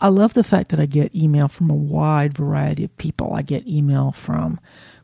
I 0.00 0.08
love 0.08 0.34
the 0.34 0.44
fact 0.44 0.70
that 0.70 0.80
I 0.80 0.86
get 0.86 1.14
email 1.14 1.48
from 1.48 1.70
a 1.70 1.74
wide 1.74 2.34
variety 2.34 2.84
of 2.84 2.96
people. 2.98 3.32
I 3.32 3.42
get 3.42 3.66
email 3.66 4.12
from 4.12 4.60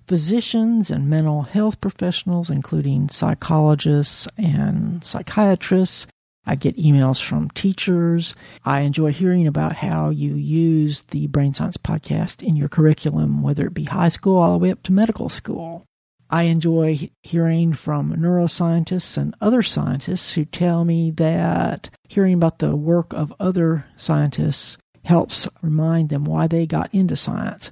physicians 0.06 0.90
and 0.90 1.08
mental 1.08 1.42
health 1.42 1.80
professionals, 1.80 2.50
including 2.50 3.08
psychologists 3.08 4.28
and 4.36 5.02
psychiatrists. 5.04 6.06
I 6.44 6.56
get 6.56 6.76
emails 6.76 7.22
from 7.22 7.50
teachers. 7.50 8.34
I 8.64 8.80
enjoy 8.80 9.12
hearing 9.12 9.46
about 9.46 9.76
how 9.76 10.10
you 10.10 10.34
use 10.34 11.02
the 11.02 11.28
Brain 11.28 11.54
Science 11.54 11.76
podcast 11.76 12.42
in 12.46 12.56
your 12.56 12.68
curriculum, 12.68 13.42
whether 13.42 13.66
it 13.66 13.74
be 13.74 13.84
high 13.84 14.08
school 14.08 14.36
all 14.36 14.52
the 14.52 14.58
way 14.58 14.72
up 14.72 14.82
to 14.84 14.92
medical 14.92 15.28
school. 15.28 15.86
I 16.32 16.44
enjoy 16.44 17.10
hearing 17.20 17.74
from 17.74 18.16
neuroscientists 18.16 19.18
and 19.18 19.34
other 19.42 19.62
scientists 19.62 20.32
who 20.32 20.46
tell 20.46 20.82
me 20.86 21.10
that 21.12 21.90
hearing 22.08 22.32
about 22.32 22.58
the 22.58 22.74
work 22.74 23.12
of 23.12 23.34
other 23.38 23.84
scientists 23.98 24.78
helps 25.04 25.46
remind 25.62 26.08
them 26.08 26.24
why 26.24 26.46
they 26.46 26.64
got 26.64 26.92
into 26.94 27.16
science. 27.16 27.70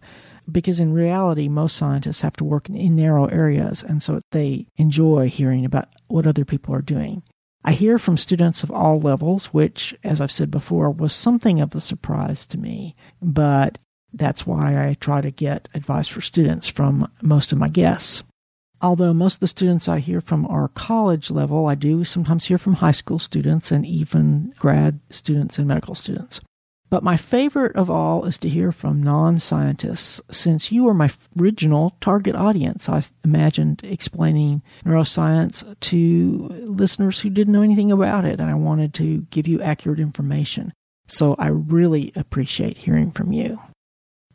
Because 0.50 0.78
in 0.78 0.92
reality, 0.92 1.48
most 1.48 1.74
scientists 1.74 2.20
have 2.20 2.34
to 2.34 2.44
work 2.44 2.68
in 2.68 2.96
narrow 2.96 3.24
areas, 3.26 3.82
and 3.82 4.02
so 4.02 4.20
they 4.30 4.66
enjoy 4.76 5.30
hearing 5.30 5.64
about 5.64 5.88
what 6.08 6.26
other 6.26 6.44
people 6.44 6.74
are 6.74 6.82
doing. 6.82 7.22
I 7.64 7.72
hear 7.72 7.98
from 7.98 8.18
students 8.18 8.62
of 8.62 8.70
all 8.70 9.00
levels, 9.00 9.46
which, 9.46 9.94
as 10.04 10.20
I've 10.20 10.32
said 10.32 10.50
before, 10.50 10.90
was 10.90 11.14
something 11.14 11.60
of 11.60 11.74
a 11.74 11.80
surprise 11.80 12.44
to 12.46 12.58
me, 12.58 12.94
but 13.22 13.78
that's 14.12 14.46
why 14.46 14.86
I 14.86 14.94
try 14.94 15.22
to 15.22 15.30
get 15.30 15.68
advice 15.72 16.08
for 16.08 16.20
students 16.20 16.68
from 16.68 17.10
most 17.22 17.52
of 17.52 17.58
my 17.58 17.68
guests. 17.68 18.22
Although 18.82 19.12
most 19.12 19.34
of 19.34 19.40
the 19.40 19.48
students 19.48 19.88
I 19.88 19.98
hear 19.98 20.20
from 20.20 20.46
are 20.46 20.68
college 20.68 21.30
level, 21.30 21.66
I 21.66 21.74
do 21.74 22.02
sometimes 22.04 22.46
hear 22.46 22.58
from 22.58 22.74
high 22.74 22.92
school 22.92 23.18
students 23.18 23.70
and 23.70 23.84
even 23.84 24.54
grad 24.58 25.00
students 25.10 25.58
and 25.58 25.68
medical 25.68 25.94
students. 25.94 26.40
But 26.88 27.04
my 27.04 27.16
favorite 27.16 27.76
of 27.76 27.88
all 27.88 28.24
is 28.24 28.36
to 28.38 28.48
hear 28.48 28.72
from 28.72 29.02
non 29.02 29.38
scientists, 29.38 30.20
since 30.30 30.72
you 30.72 30.88
are 30.88 30.94
my 30.94 31.10
original 31.40 31.94
target 32.00 32.34
audience. 32.34 32.88
I 32.88 33.02
imagined 33.22 33.82
explaining 33.84 34.62
neuroscience 34.84 35.64
to 35.80 36.48
listeners 36.66 37.20
who 37.20 37.30
didn't 37.30 37.52
know 37.52 37.62
anything 37.62 37.92
about 37.92 38.24
it, 38.24 38.40
and 38.40 38.50
I 38.50 38.54
wanted 38.54 38.92
to 38.94 39.20
give 39.30 39.46
you 39.46 39.62
accurate 39.62 40.00
information. 40.00 40.72
So 41.06 41.36
I 41.38 41.48
really 41.48 42.12
appreciate 42.16 42.78
hearing 42.78 43.12
from 43.12 43.32
you. 43.32 43.60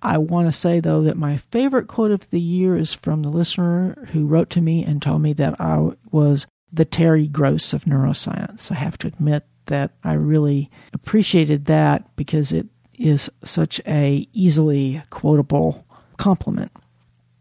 I 0.06 0.20
want 0.20 0.48
to 0.48 0.52
say, 0.52 0.80
though, 0.80 1.02
that 1.02 1.18
my 1.18 1.38
favorite 1.38 1.88
quote 1.88 2.12
of 2.12 2.30
the 2.30 2.40
year 2.40 2.78
is 2.78 2.94
from 2.94 3.24
the 3.24 3.30
listener 3.30 4.08
who 4.12 4.28
wrote 4.28 4.52
to 4.52 4.62
me 4.62 4.86
and 4.86 5.02
told 5.02 5.24
me 5.24 5.34
that 5.34 5.60
I 5.60 5.90
was 6.12 6.46
the 6.72 6.86
Terry 6.86 7.28
Gross 7.28 7.74
of 7.74 7.86
neuroscience. 7.86 8.72
I 8.72 8.76
have 8.76 9.00
to 9.00 9.08
admit 9.08 9.46
that 9.66 9.94
I 10.04 10.14
really 10.14 10.70
appreciated 10.94 11.66
that 11.66 12.16
because 12.16 12.52
it 12.52 12.68
is 13.00 13.32
such 13.44 13.82
a 13.88 14.28
easily 14.32 15.02
quotable 15.10 15.84
compliment. 16.18 16.72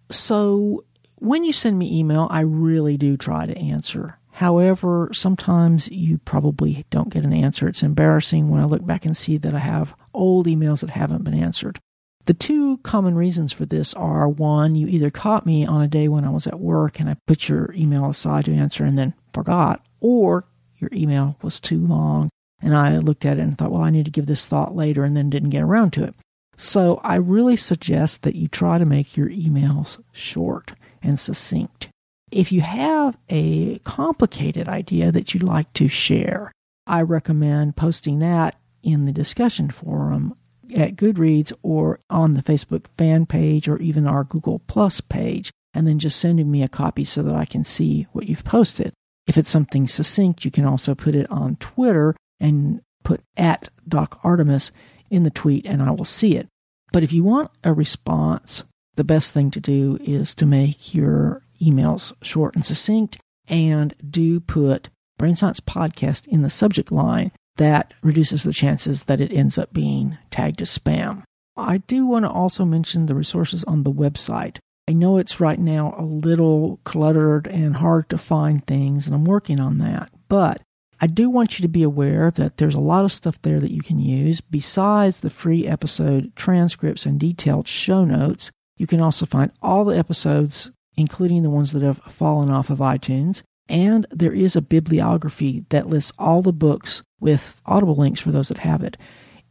So 0.08 0.84
when 1.16 1.44
you 1.44 1.52
send 1.52 1.78
me 1.78 1.98
email, 1.98 2.28
I 2.30 2.40
really 2.40 2.96
do 2.96 3.18
try 3.18 3.44
to 3.44 3.58
answer. 3.58 4.18
However, 4.30 5.10
sometimes 5.12 5.88
you 5.88 6.16
probably 6.16 6.86
don't 6.88 7.12
get 7.12 7.24
an 7.24 7.34
answer. 7.34 7.68
It's 7.68 7.82
embarrassing 7.82 8.48
when 8.48 8.62
I 8.62 8.64
look 8.64 8.86
back 8.86 9.04
and 9.04 9.14
see 9.14 9.36
that 9.36 9.54
I 9.54 9.58
have 9.58 9.94
old 10.14 10.46
emails 10.46 10.80
that 10.80 10.90
haven't 10.90 11.24
been 11.24 11.34
answered. 11.34 11.78
The 12.26 12.34
two 12.34 12.78
common 12.78 13.14
reasons 13.16 13.52
for 13.52 13.66
this 13.66 13.92
are 13.94 14.28
one, 14.28 14.74
you 14.74 14.86
either 14.86 15.10
caught 15.10 15.44
me 15.44 15.66
on 15.66 15.82
a 15.82 15.88
day 15.88 16.08
when 16.08 16.24
I 16.24 16.30
was 16.30 16.46
at 16.46 16.58
work 16.58 16.98
and 16.98 17.10
I 17.10 17.16
put 17.26 17.48
your 17.48 17.72
email 17.74 18.08
aside 18.08 18.46
to 18.46 18.54
answer 18.54 18.84
and 18.84 18.96
then 18.96 19.14
forgot, 19.32 19.84
or 20.00 20.44
your 20.78 20.90
email 20.92 21.36
was 21.42 21.60
too 21.60 21.84
long 21.86 22.30
and 22.62 22.74
I 22.74 22.96
looked 22.96 23.26
at 23.26 23.38
it 23.38 23.42
and 23.42 23.58
thought, 23.58 23.70
well, 23.70 23.82
I 23.82 23.90
need 23.90 24.06
to 24.06 24.10
give 24.10 24.26
this 24.26 24.48
thought 24.48 24.74
later 24.74 25.04
and 25.04 25.14
then 25.14 25.28
didn't 25.28 25.50
get 25.50 25.62
around 25.62 25.92
to 25.94 26.04
it. 26.04 26.14
So 26.56 27.00
I 27.02 27.16
really 27.16 27.56
suggest 27.56 28.22
that 28.22 28.36
you 28.36 28.48
try 28.48 28.78
to 28.78 28.86
make 28.86 29.16
your 29.16 29.28
emails 29.28 30.02
short 30.12 30.72
and 31.02 31.20
succinct. 31.20 31.88
If 32.30 32.52
you 32.52 32.62
have 32.62 33.18
a 33.28 33.78
complicated 33.80 34.68
idea 34.68 35.12
that 35.12 35.34
you'd 35.34 35.42
like 35.42 35.72
to 35.74 35.88
share, 35.88 36.52
I 36.86 37.02
recommend 37.02 37.76
posting 37.76 38.20
that 38.20 38.58
in 38.82 39.04
the 39.04 39.12
discussion 39.12 39.70
forum 39.70 40.36
at 40.74 40.96
Goodreads 40.96 41.52
or 41.62 42.00
on 42.10 42.34
the 42.34 42.42
Facebook 42.42 42.86
fan 42.98 43.26
page 43.26 43.68
or 43.68 43.78
even 43.78 44.06
our 44.06 44.24
Google 44.24 44.60
Plus 44.66 45.00
page, 45.00 45.50
and 45.72 45.86
then 45.86 45.98
just 45.98 46.18
sending 46.18 46.50
me 46.50 46.62
a 46.62 46.68
copy 46.68 47.04
so 47.04 47.22
that 47.22 47.34
I 47.34 47.44
can 47.44 47.64
see 47.64 48.06
what 48.12 48.28
you've 48.28 48.44
posted. 48.44 48.92
If 49.26 49.38
it's 49.38 49.50
something 49.50 49.88
succinct, 49.88 50.44
you 50.44 50.50
can 50.50 50.66
also 50.66 50.94
put 50.94 51.14
it 51.14 51.30
on 51.30 51.56
Twitter 51.56 52.14
and 52.40 52.80
put 53.02 53.20
at 53.36 53.68
Doc 53.88 54.18
Artemis 54.22 54.70
in 55.10 55.22
the 55.22 55.30
tweet, 55.30 55.66
and 55.66 55.82
I 55.82 55.90
will 55.90 56.04
see 56.04 56.36
it. 56.36 56.48
But 56.92 57.02
if 57.02 57.12
you 57.12 57.24
want 57.24 57.50
a 57.62 57.72
response, 57.72 58.64
the 58.96 59.04
best 59.04 59.32
thing 59.32 59.50
to 59.52 59.60
do 59.60 59.98
is 60.02 60.34
to 60.36 60.46
make 60.46 60.94
your 60.94 61.42
emails 61.60 62.12
short 62.22 62.54
and 62.54 62.64
succinct 62.64 63.18
and 63.48 63.94
do 64.08 64.40
put 64.40 64.88
Brain 65.18 65.36
Science 65.36 65.60
Podcast 65.60 66.26
in 66.26 66.42
the 66.42 66.50
subject 66.50 66.90
line. 66.90 67.32
That 67.56 67.94
reduces 68.02 68.42
the 68.42 68.52
chances 68.52 69.04
that 69.04 69.20
it 69.20 69.32
ends 69.32 69.58
up 69.58 69.72
being 69.72 70.18
tagged 70.30 70.60
as 70.60 70.76
spam. 70.76 71.22
I 71.56 71.78
do 71.78 72.06
want 72.06 72.24
to 72.24 72.30
also 72.30 72.64
mention 72.64 73.06
the 73.06 73.14
resources 73.14 73.62
on 73.64 73.84
the 73.84 73.92
website. 73.92 74.58
I 74.88 74.92
know 74.92 75.16
it's 75.16 75.40
right 75.40 75.58
now 75.58 75.94
a 75.96 76.04
little 76.04 76.80
cluttered 76.84 77.46
and 77.46 77.76
hard 77.76 78.10
to 78.10 78.18
find 78.18 78.66
things, 78.66 79.06
and 79.06 79.14
I'm 79.14 79.24
working 79.24 79.60
on 79.60 79.78
that. 79.78 80.10
But 80.28 80.60
I 81.00 81.06
do 81.06 81.30
want 81.30 81.58
you 81.58 81.62
to 81.62 81.68
be 81.68 81.82
aware 81.82 82.30
that 82.32 82.56
there's 82.56 82.74
a 82.74 82.80
lot 82.80 83.04
of 83.04 83.12
stuff 83.12 83.40
there 83.42 83.60
that 83.60 83.72
you 83.72 83.82
can 83.82 83.98
use. 83.98 84.40
Besides 84.40 85.20
the 85.20 85.30
free 85.30 85.66
episode 85.66 86.34
transcripts 86.36 87.06
and 87.06 87.18
detailed 87.20 87.68
show 87.68 88.04
notes, 88.04 88.50
you 88.76 88.86
can 88.86 89.00
also 89.00 89.26
find 89.26 89.52
all 89.62 89.84
the 89.84 89.96
episodes, 89.96 90.70
including 90.96 91.42
the 91.42 91.50
ones 91.50 91.72
that 91.72 91.82
have 91.82 91.98
fallen 92.08 92.50
off 92.50 92.68
of 92.68 92.78
iTunes. 92.78 93.42
And 93.68 94.06
there 94.10 94.32
is 94.32 94.56
a 94.56 94.62
bibliography 94.62 95.64
that 95.70 95.88
lists 95.88 96.12
all 96.18 96.42
the 96.42 96.52
books 96.52 97.02
with 97.20 97.60
audible 97.64 97.94
links 97.94 98.20
for 98.20 98.30
those 98.30 98.48
that 98.48 98.58
have 98.58 98.82
it. 98.82 98.96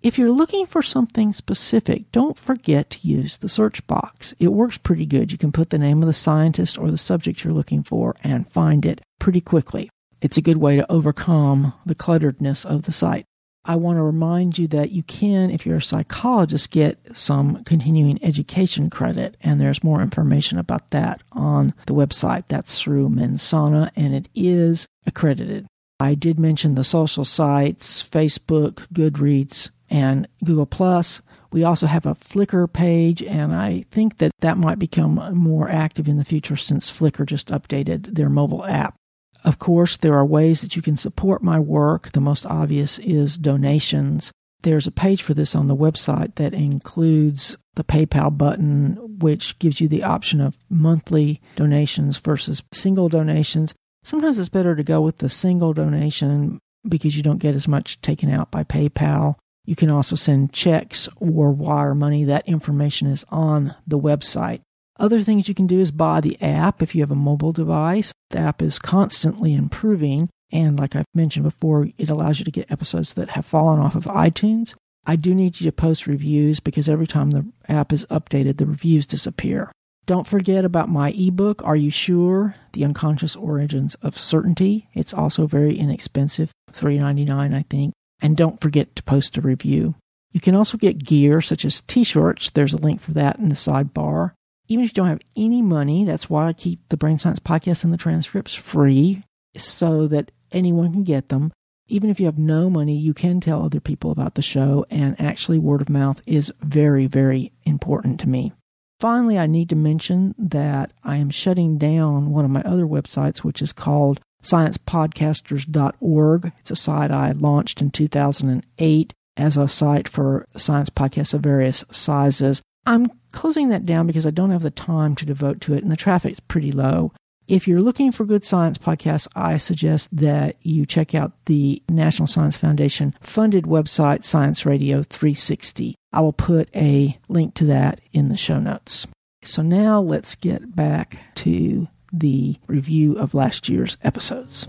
If 0.04 0.18
you're 0.18 0.32
looking 0.32 0.66
for 0.66 0.84
something 0.84 1.32
specific, 1.32 2.12
don't 2.12 2.38
forget 2.38 2.90
to 2.90 3.08
use 3.08 3.38
the 3.38 3.48
search 3.48 3.88
box. 3.88 4.34
It 4.38 4.50
works 4.50 4.78
pretty 4.78 5.06
good. 5.06 5.32
You 5.32 5.38
can 5.38 5.54
put 5.54 5.70
the 5.70 5.80
name 5.80 6.02
of 6.04 6.08
the 6.08 6.14
scientist 6.14 6.78
or 6.78 6.92
the 6.92 6.98
subject 6.98 7.44
you're 7.44 7.54
looking 7.54 7.84
for 7.84 8.14
and 8.22 8.52
find 8.52 8.86
it 8.86 9.00
pretty 9.20 9.40
quickly. 9.40 9.90
It's 10.22 10.38
a 10.38 10.42
good 10.42 10.58
way 10.58 10.76
to 10.76 10.92
overcome 10.92 11.74
the 11.86 11.96
clutteredness 11.96 12.66
of 12.66 12.84
the 12.84 12.92
site. 12.92 13.26
I 13.66 13.78
want 13.78 13.98
to 13.98 14.04
remind 14.04 14.58
you 14.58 14.68
that 14.70 14.92
you 14.92 15.04
can, 15.04 15.50
if 15.50 15.66
you're 15.66 15.78
a 15.78 15.82
psychologist, 15.82 16.70
get 16.70 17.00
some 17.14 17.64
continuing 17.64 18.22
education 18.22 18.90
credit, 18.90 19.38
and 19.42 19.60
there's 19.60 19.84
more 19.84 20.02
information 20.02 20.58
about 20.58 20.92
that 20.92 21.22
on 21.32 21.74
the 21.88 21.94
website. 21.94 22.44
That's 22.50 22.82
through 22.82 23.10
Mensana, 23.10 23.90
and 23.96 24.14
it 24.14 24.28
is 24.36 24.86
accredited. 25.06 25.66
I 26.00 26.16
did 26.16 26.38
mention 26.38 26.76
the 26.76 26.84
social 26.84 27.24
sites 27.24 28.04
Facebook, 28.04 28.86
Goodreads, 28.92 29.70
and 29.90 30.28
Google 30.44 30.66
Plus. 30.66 31.22
We 31.54 31.64
also 31.64 31.88
have 31.88 32.06
a 32.06 32.16
Flickr 32.16 32.72
page, 32.72 33.24
and 33.24 33.56
I 33.56 33.86
think 33.92 34.18
that 34.18 34.32
that 34.42 34.58
might 34.58 34.80
become 34.80 35.16
more 35.38 35.70
active 35.70 36.10
in 36.10 36.18
the 36.18 36.26
future 36.26 36.58
since 36.58 36.92
Flickr 36.92 37.26
just 37.26 37.48
updated 37.48 38.16
their 38.16 38.30
mobile 38.30 38.66
app. 38.66 38.96
Of 39.44 39.60
course, 39.60 39.98
there 39.98 40.16
are 40.16 40.26
ways 40.26 40.62
that 40.62 40.76
you 40.76 40.82
can 40.82 40.98
support 40.98 41.44
my 41.44 41.60
work. 41.60 42.12
The 42.12 42.22
most 42.22 42.46
obvious 42.46 42.98
is 43.00 43.38
donations. 43.38 44.32
There's 44.62 44.88
a 44.88 44.92
page 44.92 45.22
for 45.22 45.34
this 45.34 45.56
on 45.56 45.68
the 45.68 45.76
website 45.76 46.36
that 46.36 46.54
includes 46.54 47.58
the 47.76 47.84
PayPal 47.84 48.38
button, 48.38 49.18
which 49.20 49.60
gives 49.60 49.82
you 49.82 49.90
the 49.90 50.04
option 50.04 50.40
of 50.40 50.58
monthly 50.70 51.42
donations 51.56 52.18
versus 52.18 52.64
single 52.72 53.10
donations. 53.10 53.74
Sometimes 54.04 54.40
it's 54.40 54.50
better 54.50 54.76
to 54.76 54.84
go 54.84 55.02
with 55.02 55.18
the 55.18 55.30
single 55.30 55.74
donation 55.74 56.60
because 56.88 57.18
you 57.18 57.24
don't 57.24 57.40
get 57.40 57.56
as 57.56 57.68
much 57.68 58.00
taken 58.02 58.30
out 58.30 58.52
by 58.52 58.64
PayPal. 58.64 59.36
You 59.66 59.76
can 59.76 59.90
also 59.90 60.16
send 60.16 60.54
checks 60.54 61.10
or 61.18 61.52
wire 61.52 61.96
money. 61.96 62.24
That 62.24 62.48
information 62.48 63.08
is 63.08 63.26
on 63.30 63.76
the 63.88 64.00
website. 64.00 64.62
Other 65.00 65.22
things 65.22 65.48
you 65.48 65.56
can 65.56 65.68
do 65.68 65.80
is 65.80 65.92
buy 65.92 66.22
the 66.22 66.42
app 66.42 66.82
if 66.82 66.94
you 66.94 67.02
have 67.02 67.12
a 67.12 67.16
mobile 67.16 67.52
device. 67.52 68.12
The 68.30 68.40
app 68.40 68.62
is 68.62 68.80
constantly 68.80 69.54
improving. 69.54 70.30
And 70.52 70.78
like 70.78 70.96
I've 70.96 71.06
mentioned 71.14 71.44
before, 71.44 71.90
it 71.98 72.10
allows 72.10 72.40
you 72.40 72.46
to 72.46 72.52
get 72.52 72.72
episodes 72.72 73.14
that 73.14 73.32
have 73.32 73.46
fallen 73.46 73.80
off 73.80 73.96
of 73.96 74.06
iTunes. 74.06 74.76
I 75.06 75.16
do 75.16 75.34
need 75.34 75.60
you 75.60 75.66
to 75.66 75.76
post 75.76 76.08
reviews 76.08 76.60
because 76.60 76.88
every 76.88 77.08
time 77.08 77.32
the 77.32 77.46
app 77.68 77.92
is 77.92 78.06
updated, 78.06 78.58
the 78.58 78.66
reviews 78.66 79.06
disappear. 79.06 79.72
Don't 80.06 80.28
forget 80.28 80.64
about 80.66 80.90
my 80.90 81.12
ebook, 81.12 81.62
Are 81.64 81.76
You 81.76 81.90
Sure? 81.90 82.56
The 82.74 82.86
Unconscious 82.86 83.36
Origins 83.36 83.96
of 83.96 84.18
Certainty. 84.18 84.90
It's 84.94 85.14
also 85.14 85.48
very 85.48 85.78
inexpensive, 85.78 86.52
$3.99, 86.74 87.56
I 87.56 87.66
think 87.70 87.94
and 88.24 88.38
don't 88.38 88.62
forget 88.62 88.96
to 88.96 89.04
post 89.04 89.38
a 89.38 89.42
review. 89.42 89.96
You 90.32 90.40
can 90.40 90.56
also 90.56 90.78
get 90.78 91.04
gear 91.04 91.42
such 91.42 91.66
as 91.66 91.82
t 91.82 92.04
shirts. 92.04 92.50
There's 92.50 92.74
a 92.74 92.78
link 92.78 93.02
for 93.02 93.12
that 93.12 93.38
in 93.38 93.50
the 93.50 93.56
sidebar. 93.56 94.32
Even 94.68 94.86
if 94.86 94.92
you 94.92 94.96
don't 94.96 95.10
have 95.10 95.22
any 95.36 95.62
money, 95.62 96.06
that's 96.06 96.30
why 96.30 96.48
I 96.48 96.54
keep 96.54 96.88
the 96.90 96.98
Brain 96.98 97.20
Science 97.20 97.40
Podcast 97.40 97.84
and 97.84 97.92
the 97.92 97.98
transcripts 97.98 98.54
free 98.54 99.24
so 99.56 100.08
that 100.08 100.32
anyone 100.52 100.94
can 100.94 101.04
get 101.04 101.28
them. 101.30 101.52
Even 101.88 102.10
if 102.10 102.20
you 102.20 102.26
have 102.28 102.38
no 102.38 102.70
money, 102.70 102.96
you 102.96 103.14
can 103.14 103.42
tell 103.42 103.64
other 103.64 103.82
people 103.82 104.12
about 104.12 104.36
the 104.36 104.42
show, 104.42 104.86
and 104.90 105.20
actually, 105.20 105.60
word 105.60 105.82
of 105.82 105.90
mouth 105.90 106.22
is 106.26 106.50
very, 106.62 107.08
very 107.08 107.52
important 107.66 108.22
to 108.22 108.30
me. 108.30 108.54
Finally, 109.00 109.38
I 109.38 109.48
need 109.48 109.68
to 109.70 109.76
mention 109.76 110.34
that 110.38 110.94
I 111.04 111.18
am 111.18 111.30
shutting 111.30 111.78
down 111.78 112.30
one 112.30 112.46
of 112.46 112.52
my 112.52 112.62
other 112.62 112.86
websites, 112.86 113.40
which 113.40 113.62
is 113.62 113.74
called 113.74 114.22
sciencepodcasters.org. 114.44 116.54
It's 116.60 116.72
a 116.72 116.78
site 116.78 117.12
I 117.12 117.34
launched 117.34 117.82
in 117.82 117.92
2008 117.92 119.14
as 119.36 119.58
a 119.58 119.68
site 119.68 120.08
for 120.08 120.48
science 120.56 120.90
podcasts 120.90 121.34
of 121.34 121.42
various 121.42 121.84
sizes. 121.92 122.62
I'm 122.86 123.08
closing 123.32 123.70
that 123.70 123.86
down 123.86 124.08
because 124.08 124.26
I 124.26 124.32
don't 124.32 124.52
have 124.52 124.62
the 124.62 124.72
time 124.72 125.16
to 125.16 125.26
devote 125.26 125.62
to 125.62 125.74
it, 125.74 125.84
and 125.84 125.92
the 125.92 125.98
traffic's 125.98 126.40
pretty 126.40 126.72
low. 126.72 127.14
If 127.48 127.68
you're 127.68 127.82
looking 127.82 128.12
for 128.12 128.26
good 128.26 128.46
science 128.46 128.78
podcasts, 128.78 129.28
I 129.36 129.58
suggest 129.58 130.10
that 130.16 130.56
you 130.62 130.86
check 130.86 131.14
out 131.14 131.34
the 131.46 131.84
National 131.90 132.28
Science 132.28 132.56
Foundation 132.56 133.14
funded 133.20 133.66
website, 133.66 134.24
Science 134.24 134.66
Radio 134.66 135.04
360. 135.04 135.96
I 136.14 136.22
will 136.22 136.34
put 136.34 136.70
a 136.74 137.20
link 137.28 137.54
to 137.56 137.66
that 137.66 138.00
in 138.14 138.30
the 138.30 138.38
show 138.38 138.60
notes. 138.60 139.08
So 139.44 139.62
now 139.62 140.00
let's 140.00 140.36
get 140.36 140.74
back 140.74 141.20
to 141.36 141.88
the 142.14 142.58
review 142.68 143.18
of 143.18 143.34
last 143.34 143.68
year's 143.68 143.98
episodes. 144.04 144.68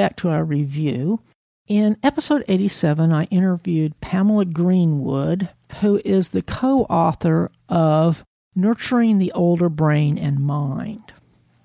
Back 0.00 0.16
to 0.16 0.30
our 0.30 0.42
review, 0.42 1.20
in 1.68 1.94
episode 2.02 2.42
87, 2.48 3.12
I 3.12 3.24
interviewed 3.24 4.00
Pamela 4.00 4.46
Greenwood, 4.46 5.50
who 5.82 6.00
is 6.06 6.30
the 6.30 6.40
co 6.40 6.84
author 6.84 7.50
of 7.68 8.24
Nurturing 8.54 9.18
the 9.18 9.30
Older 9.32 9.68
Brain 9.68 10.16
and 10.16 10.40
Mind. 10.40 11.12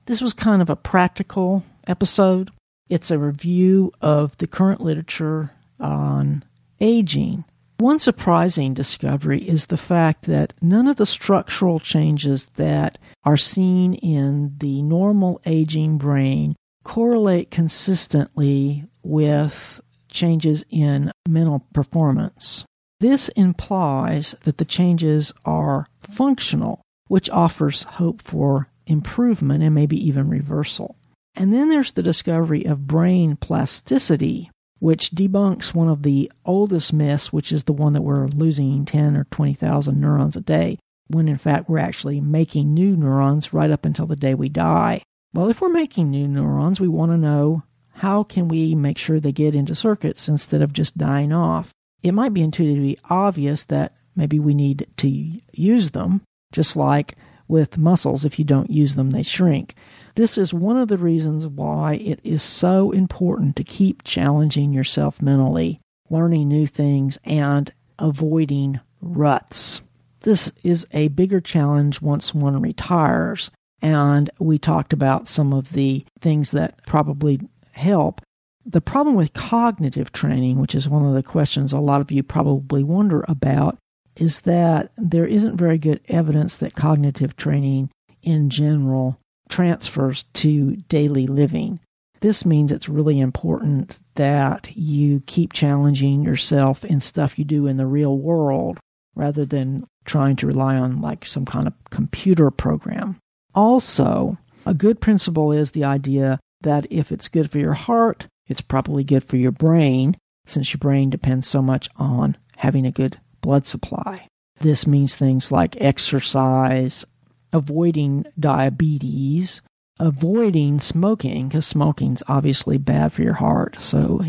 This 0.06 0.20
was 0.20 0.34
kind 0.34 0.62
of 0.62 0.70
a 0.70 0.76
practical 0.76 1.64
episode. 1.88 2.52
It's 2.90 3.10
a 3.10 3.18
review 3.18 3.94
of 4.02 4.36
the 4.36 4.48
current 4.48 4.82
literature 4.82 5.52
on 5.80 6.44
aging. 6.82 7.46
One 7.78 8.00
surprising 8.00 8.74
discovery 8.74 9.48
is 9.48 9.68
the 9.68 9.78
fact 9.78 10.26
that 10.26 10.52
none 10.62 10.90
of 10.90 10.98
the 10.98 11.06
structural 11.06 11.80
changes 11.80 12.48
that 12.56 12.98
are 13.24 13.38
seen 13.38 13.94
in 13.94 14.58
the 14.58 14.82
normal 14.82 15.40
aging 15.46 15.98
brain 15.98 16.54
correlate 16.86 17.52
consistently 17.52 18.86
with 19.04 19.82
changes 20.08 20.64
in 20.70 21.12
mental 21.28 21.68
performance. 21.74 22.64
This 23.02 23.28
implies 23.30 24.36
that 24.46 24.58
the 24.58 24.66
changes 24.66 25.34
are 25.44 25.88
functional, 26.10 26.82
which 27.08 27.30
offers 27.30 27.84
hope 27.84 28.22
for 28.22 28.70
improvement 28.88 29.64
and 29.64 29.76
maybe 29.76 29.98
even 30.08 30.30
reversal. 30.30 30.96
And 31.36 31.54
then 31.54 31.68
there's 31.68 31.92
the 31.92 32.04
discovery 32.04 32.66
of 32.66 32.88
brain 32.88 33.36
plasticity, 33.36 34.50
which 34.80 35.12
debunks 35.12 35.74
one 35.74 35.90
of 35.90 36.04
the 36.04 36.32
oldest 36.46 36.94
myths, 36.94 37.34
which 37.34 37.52
is 37.52 37.66
the 37.66 37.74
one 37.74 37.92
that 37.94 38.04
we're 38.04 38.28
losing 38.28 38.86
10 38.86 39.18
or 39.18 39.26
20,000 39.26 40.00
neurons 40.00 40.38
a 40.38 40.42
day, 40.42 40.78
when 41.08 41.28
in 41.28 41.38
fact 41.38 41.68
we're 41.68 41.80
actually 41.80 42.22
making 42.22 42.74
new 42.74 42.96
neurons 42.96 43.54
right 43.54 43.72
up 43.72 43.86
until 43.86 44.06
the 44.06 44.16
day 44.16 44.34
we 44.34 44.48
die. 44.48 45.02
Well, 45.36 45.50
if 45.50 45.60
we're 45.60 45.68
making 45.68 46.12
new 46.12 46.30
neurons, 46.30 46.80
we 46.80 46.88
want 46.88 47.12
to 47.12 47.18
know 47.18 47.64
how 47.96 48.24
can 48.24 48.48
we 48.48 48.74
make 48.74 48.98
sure 48.98 49.20
they 49.20 49.34
get 49.34 49.54
into 49.54 49.76
circuits 49.76 50.30
instead 50.30 50.62
of 50.62 50.72
just 50.72 50.98
dying 50.98 51.34
off. 51.34 51.72
It 52.02 52.14
might 52.14 52.34
be 52.34 52.42
intuitively 52.42 52.98
obvious 53.10 53.66
that 53.66 53.98
maybe 54.16 54.40
we 54.40 54.54
need 54.54 54.88
to 54.96 55.10
use 55.52 55.90
them, 55.90 56.22
just 56.54 56.78
like 56.78 57.16
with 57.50 57.78
muscles, 57.78 58.24
if 58.24 58.40
you 58.40 58.46
don't 58.46 58.70
use 58.70 58.96
them, 58.96 59.10
they 59.10 59.24
shrink. 59.24 59.76
This 60.16 60.38
is 60.38 60.54
one 60.54 60.78
of 60.78 60.88
the 60.88 60.98
reasons 60.98 61.46
why 61.46 61.96
it 61.96 62.22
is 62.24 62.42
so 62.42 62.92
important 62.92 63.58
to 63.58 63.66
keep 63.66 64.06
challenging 64.06 64.72
yourself 64.72 65.22
mentally, 65.22 65.82
learning 66.10 66.48
new 66.48 66.66
things, 66.66 67.20
and 67.26 67.74
avoiding 68.00 68.80
ruts. 69.02 69.82
This 70.22 70.54
is 70.64 70.88
a 70.92 71.10
bigger 71.10 71.42
challenge 71.42 72.02
once 72.02 72.34
one 72.34 72.62
retires. 72.62 73.52
And 73.86 74.32
we 74.40 74.58
talked 74.58 74.94
about 74.94 75.28
some 75.28 75.54
of 75.54 75.74
the 75.74 76.04
things 76.20 76.50
that 76.50 76.84
probably 76.88 77.40
help. 77.74 78.20
The 78.66 78.82
problem 78.82 79.16
with 79.16 79.34
cognitive 79.34 80.12
training, 80.12 80.60
which 80.60 80.74
is 80.74 80.90
one 80.90 81.06
of 81.06 81.14
the 81.14 81.22
questions 81.22 81.72
a 81.72 81.78
lot 81.78 82.02
of 82.02 82.10
you 82.10 82.24
probably 82.24 82.82
wonder 82.82 83.24
about, 83.28 83.78
is 84.16 84.40
that 84.42 84.92
there 84.98 85.28
isn't 85.28 85.58
very 85.58 85.78
good 85.78 86.02
evidence 86.08 86.56
that 86.56 86.74
cognitive 86.74 87.38
training 87.38 87.92
in 88.24 88.50
general 88.50 89.20
transfers 89.50 90.24
to 90.34 90.78
daily 90.90 91.28
living. 91.28 91.80
This 92.22 92.44
means 92.44 92.72
it's 92.72 92.90
really 92.90 93.20
important 93.20 94.00
that 94.16 94.76
you 94.76 95.22
keep 95.28 95.54
challenging 95.54 96.24
yourself 96.24 96.84
in 96.84 97.00
stuff 97.02 97.38
you 97.38 97.46
do 97.46 97.68
in 97.68 97.78
the 97.78 97.86
real 97.86 98.18
world 98.18 98.80
rather 99.14 99.46
than 99.46 99.86
trying 100.06 100.38
to 100.38 100.48
rely 100.48 100.76
on 100.76 101.02
like 101.02 101.24
some 101.24 101.46
kind 101.46 101.68
of 101.68 101.74
computer 101.92 102.50
program. 102.50 103.20
Also, 103.56 104.38
a 104.66 104.74
good 104.74 105.00
principle 105.00 105.52
is 105.52 105.72
the 105.72 105.84
idea 105.84 106.40
that 106.62 106.86
if 106.90 107.12
it's 107.12 107.28
good 107.28 107.50
for 107.50 107.60
your 107.60 107.74
heart, 107.74 108.28
it's 108.48 108.62
probably 108.62 109.04
good 109.04 109.24
for 109.24 109.38
your 109.38 109.52
brain, 109.52 110.18
since 110.46 110.74
your 110.74 110.80
brain 110.80 111.10
depends 111.10 111.48
so 111.48 111.62
much 111.62 111.88
on 111.96 112.38
having 112.58 112.86
a 112.86 112.92
good 112.92 113.20
blood 113.42 113.66
supply. 113.66 114.28
This 114.60 114.86
means 114.86 115.16
things 115.16 115.52
like 115.52 115.80
exercise, 115.82 117.06
avoiding 117.52 118.26
diabetes, 118.40 119.62
avoiding 120.00 120.80
smoking, 120.80 121.48
because 121.48 121.66
smoking's 121.66 122.24
obviously 122.28 122.78
bad 122.78 123.14
for 123.14 123.22
your 123.22 123.34
heart. 123.34 123.78
So 123.80 124.22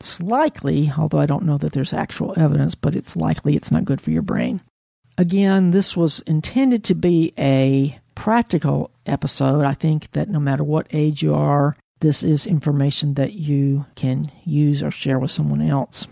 it's 0.00 0.20
likely, 0.20 0.92
although 0.96 1.18
I 1.18 1.26
don't 1.26 1.44
know 1.44 1.58
that 1.58 1.72
there's 1.72 1.92
actual 1.92 2.34
evidence, 2.36 2.74
but 2.74 2.94
it's 2.94 3.16
likely 3.16 3.56
it's 3.56 3.70
not 3.70 3.84
good 3.84 4.00
for 4.00 4.10
your 4.10 4.22
brain. 4.22 4.60
Again, 5.18 5.72
this 5.72 5.96
was 5.96 6.20
intended 6.20 6.84
to 6.84 6.94
be 6.94 7.32
a 7.38 7.98
practical 8.20 8.90
episode. 9.06 9.64
I 9.64 9.72
think 9.72 10.10
that 10.10 10.28
no 10.28 10.38
matter 10.38 10.62
what 10.62 10.86
age 10.90 11.22
you 11.22 11.34
are, 11.34 11.74
this 12.00 12.22
is 12.22 12.46
information 12.46 13.14
that 13.14 13.32
you 13.32 13.86
can 13.94 14.30
use 14.44 14.82
or 14.82 14.90
share 14.90 15.18
with 15.18 15.30
someone 15.30 15.62
else. 15.62 16.06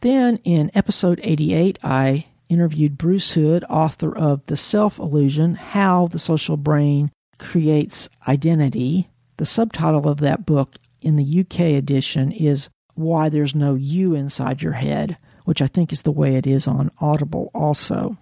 Then 0.00 0.38
in 0.44 0.70
episode 0.74 1.20
88, 1.22 1.78
I 1.84 2.24
interviewed 2.48 2.96
Bruce 2.96 3.32
Hood, 3.32 3.64
author 3.68 4.16
of 4.16 4.40
The 4.46 4.56
Self 4.56 4.98
Illusion 4.98 5.56
How 5.56 6.06
the 6.06 6.18
Social 6.18 6.56
Brain 6.56 7.10
Creates 7.38 8.08
Identity. 8.26 9.10
The 9.36 9.44
subtitle 9.44 10.08
of 10.08 10.20
that 10.20 10.46
book 10.46 10.76
in 11.02 11.16
the 11.16 11.40
UK 11.40 11.60
edition 11.76 12.32
is 12.32 12.70
Why 12.94 13.28
There's 13.28 13.54
No 13.54 13.74
You 13.74 14.14
Inside 14.14 14.62
Your 14.62 14.72
Head, 14.72 15.18
which 15.44 15.60
I 15.60 15.66
think 15.66 15.92
is 15.92 16.00
the 16.00 16.12
way 16.12 16.36
it 16.36 16.46
is 16.46 16.66
on 16.66 16.90
Audible 16.98 17.50
also. 17.52 18.16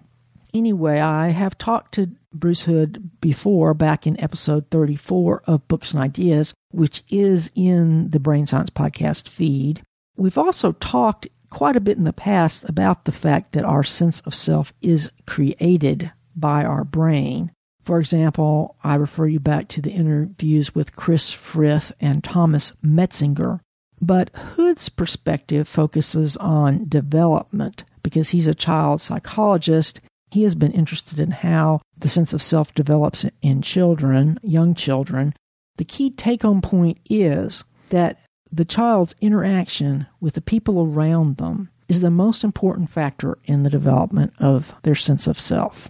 Anyway, 0.53 0.99
I 0.99 1.29
have 1.29 1.57
talked 1.57 1.93
to 1.93 2.09
Bruce 2.33 2.63
Hood 2.63 3.09
before 3.21 3.73
back 3.73 4.07
in 4.07 4.19
episode 4.19 4.69
34 4.69 5.43
of 5.45 5.67
Books 5.67 5.93
and 5.93 6.01
Ideas, 6.01 6.53
which 6.71 7.03
is 7.09 7.51
in 7.55 8.09
the 8.09 8.19
Brain 8.19 8.47
Science 8.47 8.69
Podcast 8.69 9.27
feed. 9.27 9.81
We've 10.15 10.37
also 10.37 10.73
talked 10.73 11.27
quite 11.49 11.75
a 11.75 11.81
bit 11.81 11.97
in 11.97 12.05
the 12.05 12.13
past 12.13 12.67
about 12.67 13.05
the 13.05 13.11
fact 13.11 13.51
that 13.51 13.65
our 13.65 13.83
sense 13.83 14.21
of 14.21 14.33
self 14.33 14.73
is 14.81 15.11
created 15.27 16.11
by 16.35 16.63
our 16.63 16.83
brain. 16.83 17.51
For 17.83 17.99
example, 17.99 18.75
I 18.83 18.95
refer 18.95 19.27
you 19.27 19.39
back 19.39 19.67
to 19.69 19.81
the 19.81 19.91
interviews 19.91 20.73
with 20.75 20.95
Chris 20.95 21.31
Frith 21.31 21.91
and 21.99 22.23
Thomas 22.23 22.73
Metzinger. 22.83 23.59
But 23.99 24.35
Hood's 24.35 24.89
perspective 24.89 25.67
focuses 25.67 26.37
on 26.37 26.87
development 26.87 27.83
because 28.01 28.29
he's 28.29 28.47
a 28.47 28.55
child 28.55 29.01
psychologist. 29.01 30.01
He 30.31 30.43
has 30.43 30.55
been 30.55 30.71
interested 30.71 31.19
in 31.19 31.31
how 31.31 31.81
the 31.97 32.09
sense 32.09 32.33
of 32.33 32.41
self 32.41 32.73
develops 32.73 33.25
in 33.41 33.61
children, 33.61 34.39
young 34.41 34.75
children. 34.75 35.33
The 35.77 35.85
key 35.85 36.09
take 36.09 36.43
home 36.43 36.61
point 36.61 36.99
is 37.09 37.63
that 37.89 38.19
the 38.51 38.65
child's 38.65 39.15
interaction 39.21 40.07
with 40.19 40.33
the 40.33 40.41
people 40.41 40.81
around 40.81 41.37
them 41.37 41.69
is 41.87 42.01
the 42.01 42.09
most 42.09 42.43
important 42.43 42.89
factor 42.89 43.37
in 43.45 43.63
the 43.63 43.69
development 43.69 44.33
of 44.39 44.73
their 44.83 44.95
sense 44.95 45.27
of 45.27 45.39
self. 45.39 45.89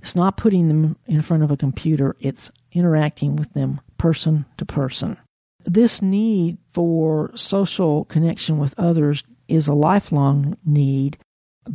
It's 0.00 0.16
not 0.16 0.36
putting 0.36 0.68
them 0.68 0.96
in 1.06 1.22
front 1.22 1.42
of 1.42 1.50
a 1.50 1.56
computer, 1.56 2.16
it's 2.20 2.50
interacting 2.72 3.36
with 3.36 3.52
them 3.52 3.80
person 3.98 4.46
to 4.56 4.64
person. 4.64 5.16
This 5.64 6.00
need 6.00 6.58
for 6.72 7.32
social 7.36 8.04
connection 8.06 8.58
with 8.58 8.78
others 8.78 9.24
is 9.48 9.68
a 9.68 9.74
lifelong 9.74 10.56
need. 10.64 11.18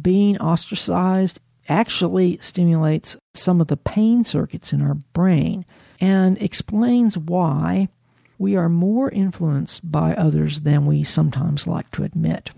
Being 0.02 0.38
ostracized 0.40 1.40
actually 1.68 2.38
stimulates 2.42 3.18
some 3.34 3.62
of 3.62 3.68
the 3.68 3.78
pain 3.78 4.24
circuits 4.24 4.74
in 4.74 4.82
our 4.82 4.96
brain 5.14 5.66
and 6.00 6.42
explains 6.42 7.18
why 7.18 7.90
we 8.38 8.56
are 8.56 8.70
more 8.70 9.10
influenced 9.10 9.90
by 9.90 10.14
others 10.16 10.62
than 10.62 10.86
we 10.86 11.04
sometimes 11.04 11.68
like 11.68 11.90
to 11.92 12.04
admit. 12.04 12.52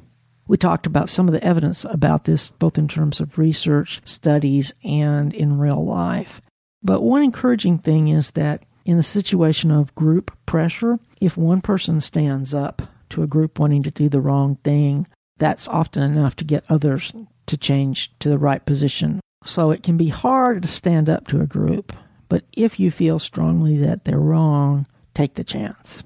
We 0.47 0.57
talked 0.57 0.87
about 0.87 1.09
some 1.09 1.27
of 1.27 1.33
the 1.33 1.43
evidence 1.43 1.85
about 1.85 2.23
this, 2.23 2.51
both 2.51 2.77
in 2.77 2.87
terms 2.87 3.19
of 3.19 3.37
research, 3.37 4.01
studies, 4.05 4.73
and 4.83 5.33
in 5.33 5.59
real 5.59 5.83
life. 5.83 6.41
But 6.81 7.01
one 7.01 7.23
encouraging 7.23 7.79
thing 7.79 8.07
is 8.07 8.31
that 8.31 8.63
in 8.85 8.97
the 8.97 9.03
situation 9.03 9.71
of 9.71 9.93
group 9.93 10.31
pressure, 10.45 10.99
if 11.19 11.35
one 11.35 11.61
person 11.61 11.99
stands 11.99 12.53
up 12.53 12.81
to 13.09 13.23
a 13.23 13.27
group 13.27 13.59
wanting 13.59 13.83
to 13.83 13.91
do 13.91 14.07
the 14.07 14.21
wrong 14.21 14.55
thing, 14.63 15.05
that's 15.37 15.67
often 15.67 16.03
enough 16.03 16.35
to 16.37 16.43
get 16.43 16.65
others 16.69 17.13
to 17.47 17.57
change 17.57 18.11
to 18.19 18.29
the 18.29 18.37
right 18.37 18.65
position. 18.65 19.19
So 19.45 19.71
it 19.71 19.83
can 19.83 19.97
be 19.97 20.09
hard 20.09 20.63
to 20.63 20.67
stand 20.67 21.09
up 21.09 21.27
to 21.27 21.41
a 21.41 21.47
group, 21.47 21.93
but 22.29 22.43
if 22.53 22.79
you 22.79 22.91
feel 22.91 23.19
strongly 23.19 23.77
that 23.77 24.03
they're 24.03 24.19
wrong, 24.19 24.85
take 25.13 25.35
the 25.35 25.43
chance. 25.43 26.03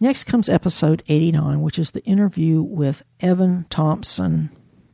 Next 0.00 0.24
comes 0.24 0.48
episode 0.48 1.02
89, 1.08 1.60
which 1.60 1.78
is 1.78 1.90
the 1.90 2.04
interview 2.04 2.62
with 2.62 3.02
Evan 3.20 3.66
Thompson, 3.68 4.50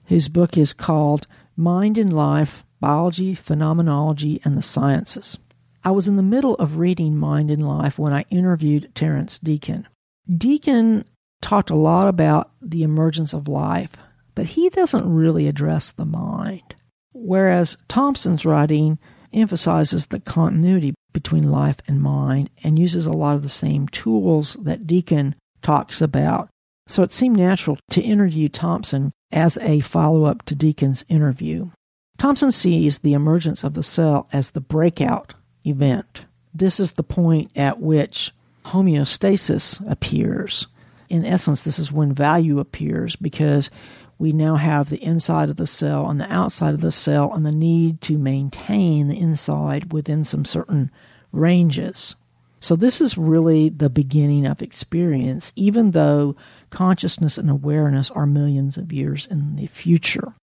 whose 0.07 0.29
book 0.29 0.57
is 0.57 0.73
called 0.73 1.27
Mind 1.57 1.99
and 1.99 2.13
Life 2.13 2.65
Biology, 2.81 3.35
Phenomenology, 3.35 4.41
and 4.45 4.57
the 4.57 4.63
Sciences. 4.63 5.39
I 5.85 5.91
was 5.91 6.09
in 6.09 6.17
the 6.17 6.23
middle 6.23 6.55
of 6.57 6.79
reading 6.79 7.17
Mind 7.17 7.51
and 7.51 7.67
Life 7.67 7.99
when 7.99 8.13
I 8.13 8.25
interviewed 8.31 8.91
Terence 8.95 9.39
Deacon. 9.39 9.87
Deacon 10.29 11.05
talked 11.41 11.71
a 11.71 11.77
lot 11.77 12.09
about 12.09 12.51
the 12.63 12.83
emergence 12.83 13.33
of 13.33 13.49
life, 13.49 13.91
but 14.35 14.47
he 14.47 14.69
doesn't 14.71 15.13
really 15.13 15.47
address 15.47 15.91
the 15.91 16.05
mind. 16.05 16.75
Whereas 17.13 17.77
Thompson's 17.89 18.45
writing 18.45 18.99
emphasizes 19.33 20.07
the 20.07 20.21
continuity 20.21 20.95
between 21.13 21.51
life 21.51 21.77
and 21.87 22.03
mind 22.03 22.51
and 22.63 22.79
uses 22.79 23.07
a 23.07 23.13
lot 23.13 23.37
of 23.37 23.43
the 23.43 23.49
same 23.49 23.89
tools 23.89 24.57
that 24.61 24.87
Deacon 24.87 25.35
talks 25.63 26.01
about. 26.01 26.49
So 26.87 27.03
it 27.03 27.13
seemed 27.13 27.37
natural 27.37 27.79
to 27.91 28.03
interview 28.03 28.49
Thompson 28.49 29.13
as 29.33 29.57
a 29.59 29.81
follow 29.81 30.25
up 30.25 30.45
to 30.47 30.55
Deacon's 30.55 31.05
interview. 31.09 31.71
Thompson 32.19 32.53
sees 32.53 32.99
the 32.99 33.15
emergence 33.15 33.65
of 33.65 33.75
the 33.75 33.83
cell 33.83 34.29
as 34.33 34.51
the 34.51 34.61
breakout 34.61 35.35
event. 35.65 36.27
This 36.53 36.79
is 36.79 36.93
the 36.93 37.03
point 37.03 37.51
at 37.57 37.81
which 37.81 38.33
homeostasis 38.67 39.91
appears. 39.91 40.67
In 41.09 41.25
essence, 41.25 41.63
this 41.63 41.79
is 41.79 41.93
when 41.93 42.13
value 42.13 42.59
appears 42.59 43.17
because 43.17 43.71
we 44.19 44.33
now 44.33 44.57
have 44.57 44.91
the 44.91 45.03
inside 45.03 45.51
of 45.51 45.57
the 45.57 45.67
cell 45.67 46.09
and 46.09 46.21
the 46.21 46.33
outside 46.33 46.75
of 46.75 46.81
the 46.81 46.93
cell 46.93 47.33
and 47.35 47.45
the 47.45 47.53
need 47.53 48.01
to 48.03 48.17
maintain 48.17 49.09
the 49.09 49.19
inside 49.19 49.93
within 49.93 50.25
some 50.25 50.45
certain 50.45 50.91
ranges. 51.33 52.15
So, 52.61 52.77
this 52.77 53.01
is 53.01 53.19
really 53.19 53.69
the 53.69 53.91
beginning 53.91 54.47
of 54.47 54.63
experience, 54.63 55.53
even 55.55 55.91
though 55.91 56.35
consciousness 56.71 57.37
and 57.37 57.51
awareness 57.51 58.11
are 58.13 58.27
millions 58.27 58.79
of 58.79 58.93
years 58.93 59.27
in 59.27 59.57
the 59.57 59.67
future. 59.67 60.35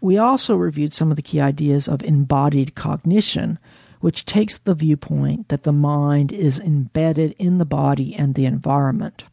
We 0.00 0.16
also 0.16 0.56
reviewed 0.56 0.94
some 0.94 1.10
of 1.10 1.16
the 1.16 1.22
key 1.22 1.40
ideas 1.40 1.88
of 1.88 2.02
embodied 2.02 2.74
cognition, 2.74 3.58
which 4.00 4.24
takes 4.24 4.56
the 4.56 4.74
viewpoint 4.74 5.48
that 5.48 5.64
the 5.64 5.72
mind 5.72 6.32
is 6.32 6.58
embedded 6.58 7.34
in 7.38 7.58
the 7.58 7.64
body 7.64 8.14
and 8.14 8.34
the 8.34 8.46
environment. 8.46 9.24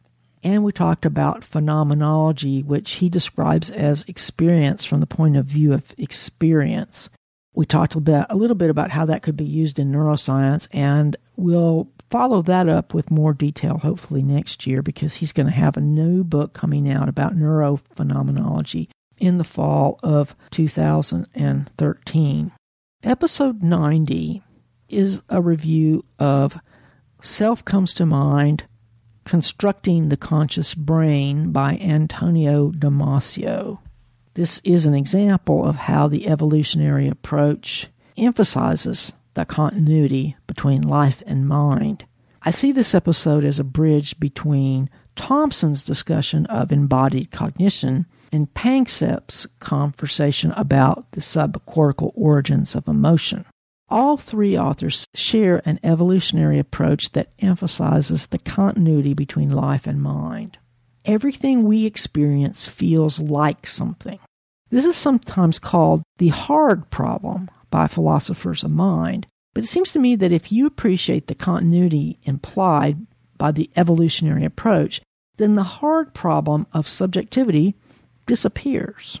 And 0.44 0.62
we 0.62 0.72
talked 0.72 1.06
about 1.06 1.42
phenomenology, 1.42 2.62
which 2.62 2.92
he 2.92 3.08
describes 3.08 3.70
as 3.70 4.04
experience 4.06 4.84
from 4.84 5.00
the 5.00 5.06
point 5.06 5.38
of 5.38 5.46
view 5.46 5.72
of 5.72 5.94
experience. 5.96 7.08
We 7.54 7.64
talked 7.64 7.94
a, 7.94 8.00
bit, 8.00 8.26
a 8.28 8.36
little 8.36 8.54
bit 8.54 8.68
about 8.68 8.90
how 8.90 9.06
that 9.06 9.22
could 9.22 9.38
be 9.38 9.46
used 9.46 9.78
in 9.78 9.90
neuroscience, 9.90 10.68
and 10.70 11.16
we'll 11.36 11.88
follow 12.10 12.42
that 12.42 12.68
up 12.68 12.92
with 12.92 13.10
more 13.10 13.32
detail 13.32 13.78
hopefully 13.78 14.22
next 14.22 14.66
year 14.66 14.82
because 14.82 15.16
he's 15.16 15.32
going 15.32 15.46
to 15.46 15.52
have 15.52 15.78
a 15.78 15.80
new 15.80 16.22
book 16.22 16.52
coming 16.52 16.90
out 16.90 17.08
about 17.08 17.36
neurophenomenology 17.36 18.88
in 19.16 19.38
the 19.38 19.44
fall 19.44 19.98
of 20.02 20.36
2013. 20.50 22.52
Episode 23.02 23.62
90 23.62 24.42
is 24.90 25.22
a 25.30 25.40
review 25.40 26.04
of 26.18 26.58
Self 27.22 27.64
Comes 27.64 27.94
to 27.94 28.04
Mind 28.04 28.64
Constructing 29.24 30.10
the 30.10 30.16
Conscious 30.16 30.74
Brain 30.74 31.50
by 31.50 31.78
Antonio 31.78 32.70
Damasio. 32.70 33.78
This 34.34 34.60
is 34.64 34.84
an 34.84 34.94
example 34.94 35.64
of 35.64 35.76
how 35.76 36.08
the 36.08 36.28
evolutionary 36.28 37.08
approach 37.08 37.88
emphasizes 38.18 39.12
the 39.32 39.46
continuity 39.46 40.36
between 40.46 40.82
life 40.82 41.22
and 41.26 41.48
mind. 41.48 42.04
I 42.42 42.50
see 42.50 42.70
this 42.70 42.94
episode 42.94 43.44
as 43.44 43.58
a 43.58 43.64
bridge 43.64 44.20
between 44.20 44.90
Thompson's 45.16 45.82
discussion 45.82 46.44
of 46.46 46.70
embodied 46.70 47.30
cognition 47.30 48.04
and 48.30 48.52
Panksepp's 48.52 49.46
conversation 49.58 50.52
about 50.52 51.10
the 51.12 51.22
subcortical 51.22 52.12
origins 52.14 52.74
of 52.74 52.88
emotion. 52.88 53.46
All 53.88 54.16
three 54.16 54.58
authors 54.58 55.06
share 55.14 55.60
an 55.64 55.78
evolutionary 55.82 56.58
approach 56.58 57.12
that 57.12 57.32
emphasizes 57.38 58.26
the 58.26 58.38
continuity 58.38 59.14
between 59.14 59.50
life 59.50 59.86
and 59.86 60.02
mind. 60.02 60.58
Everything 61.04 61.64
we 61.64 61.84
experience 61.84 62.66
feels 62.66 63.20
like 63.20 63.66
something. 63.66 64.18
This 64.70 64.86
is 64.86 64.96
sometimes 64.96 65.58
called 65.58 66.02
the 66.18 66.28
hard 66.28 66.90
problem 66.90 67.50
by 67.70 67.86
philosophers 67.86 68.64
of 68.64 68.70
mind, 68.70 69.26
but 69.52 69.64
it 69.64 69.68
seems 69.68 69.92
to 69.92 69.98
me 69.98 70.16
that 70.16 70.32
if 70.32 70.50
you 70.50 70.66
appreciate 70.66 71.26
the 71.26 71.34
continuity 71.34 72.18
implied 72.22 73.06
by 73.36 73.52
the 73.52 73.70
evolutionary 73.76 74.44
approach, 74.44 75.02
then 75.36 75.54
the 75.54 75.62
hard 75.62 76.14
problem 76.14 76.66
of 76.72 76.88
subjectivity 76.88 77.74
disappears. 78.26 79.20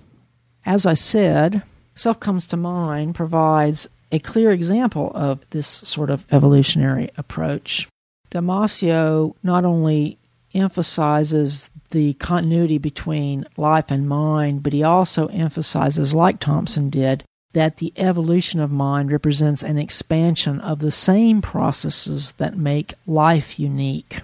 As 0.64 0.86
I 0.86 0.94
said, 0.94 1.62
Self 1.94 2.18
Comes 2.18 2.46
to 2.48 2.56
Mind 2.56 3.14
provides 3.14 3.88
a 4.14 4.20
clear 4.20 4.52
example 4.52 5.10
of 5.12 5.40
this 5.50 5.66
sort 5.66 6.08
of 6.08 6.24
evolutionary 6.30 7.10
approach. 7.16 7.88
Damasio 8.30 9.34
not 9.42 9.64
only 9.64 10.18
emphasizes 10.54 11.68
the 11.90 12.14
continuity 12.14 12.78
between 12.78 13.44
life 13.56 13.90
and 13.90 14.08
mind, 14.08 14.62
but 14.62 14.72
he 14.72 14.84
also 14.84 15.26
emphasizes, 15.26 16.14
like 16.14 16.38
Thompson 16.38 16.90
did, 16.90 17.24
that 17.54 17.78
the 17.78 17.92
evolution 17.96 18.60
of 18.60 18.70
mind 18.70 19.10
represents 19.10 19.64
an 19.64 19.78
expansion 19.78 20.60
of 20.60 20.78
the 20.78 20.92
same 20.92 21.42
processes 21.42 22.34
that 22.34 22.56
make 22.56 22.94
life 23.08 23.58
unique. 23.58 24.20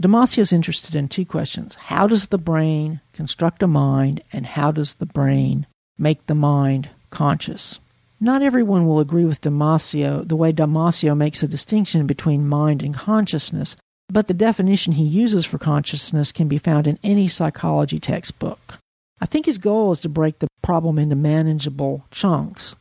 Damasio 0.00 0.42
is 0.42 0.52
interested 0.52 0.94
in 0.94 1.08
two 1.08 1.24
questions. 1.24 1.74
How 1.74 2.06
does 2.06 2.26
the 2.26 2.38
brain 2.38 3.00
construct 3.12 3.60
a 3.62 3.66
mind, 3.66 4.22
and 4.32 4.46
how 4.46 4.70
does 4.70 4.94
the 4.94 5.06
brain 5.06 5.66
make 5.98 6.26
the 6.26 6.34
mind 6.36 6.90
conscious? 7.10 7.80
Not 8.26 8.42
everyone 8.42 8.88
will 8.88 8.98
agree 8.98 9.24
with 9.24 9.40
Damasio 9.40 10.26
the 10.26 10.34
way 10.34 10.52
Damasio 10.52 11.16
makes 11.16 11.44
a 11.44 11.46
distinction 11.46 12.08
between 12.08 12.48
mind 12.48 12.82
and 12.82 12.92
consciousness, 12.92 13.76
but 14.08 14.26
the 14.26 14.34
definition 14.34 14.94
he 14.94 15.04
uses 15.04 15.44
for 15.44 15.58
consciousness 15.58 16.32
can 16.32 16.48
be 16.48 16.58
found 16.58 16.88
in 16.88 16.98
any 17.04 17.28
psychology 17.28 18.00
textbook. 18.00 18.78
I 19.20 19.26
think 19.26 19.46
his 19.46 19.58
goal 19.58 19.92
is 19.92 20.00
to 20.00 20.08
break 20.08 20.40
the 20.40 20.48
problem 20.60 20.98
into 20.98 21.14
manageable 21.14 22.04
chunks, 22.10 22.74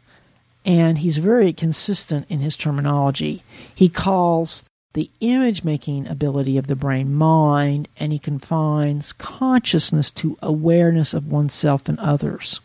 and 0.66 0.98
he's 0.98 1.18
very 1.18 1.54
consistent 1.54 2.26
in 2.28 2.40
his 2.40 2.56
terminology. 2.56 3.44
He 3.76 3.88
calls 3.88 4.68
the 4.96 5.12
image 5.20 5.64
making 5.64 6.08
ability 6.08 6.58
of 6.58 6.66
the 6.66 6.76
brain 6.76 7.14
mind, 7.14 7.88
and 7.98 8.12
he 8.12 8.18
confines 8.18 9.14
consciousness 9.14 10.10
to 10.10 10.40
awareness 10.42 11.14
of 11.14 11.28
oneself 11.28 11.88
and 11.88 12.00
others. 12.00 12.62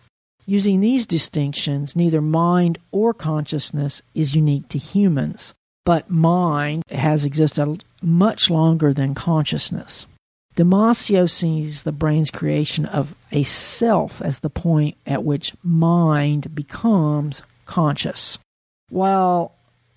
Using 0.50 0.80
these 0.80 1.06
distinctions, 1.06 1.94
neither 1.94 2.20
mind 2.20 2.78
or 2.90 3.14
consciousness 3.14 4.02
is 4.16 4.34
unique 4.34 4.68
to 4.70 4.78
humans, 4.78 5.54
but 5.84 6.10
mind 6.10 6.82
has 6.90 7.24
existed 7.24 7.84
much 8.02 8.50
longer 8.50 8.92
than 8.92 9.14
consciousness. 9.14 10.06
Damasio 10.56 11.30
sees 11.30 11.84
the 11.84 11.92
brain's 11.92 12.32
creation 12.32 12.84
of 12.86 13.14
a 13.30 13.44
self 13.44 14.20
as 14.22 14.40
the 14.40 14.50
point 14.50 14.96
at 15.06 15.22
which 15.22 15.54
mind 15.62 16.52
becomes 16.52 17.42
conscious. 17.64 18.36
While 18.88 19.52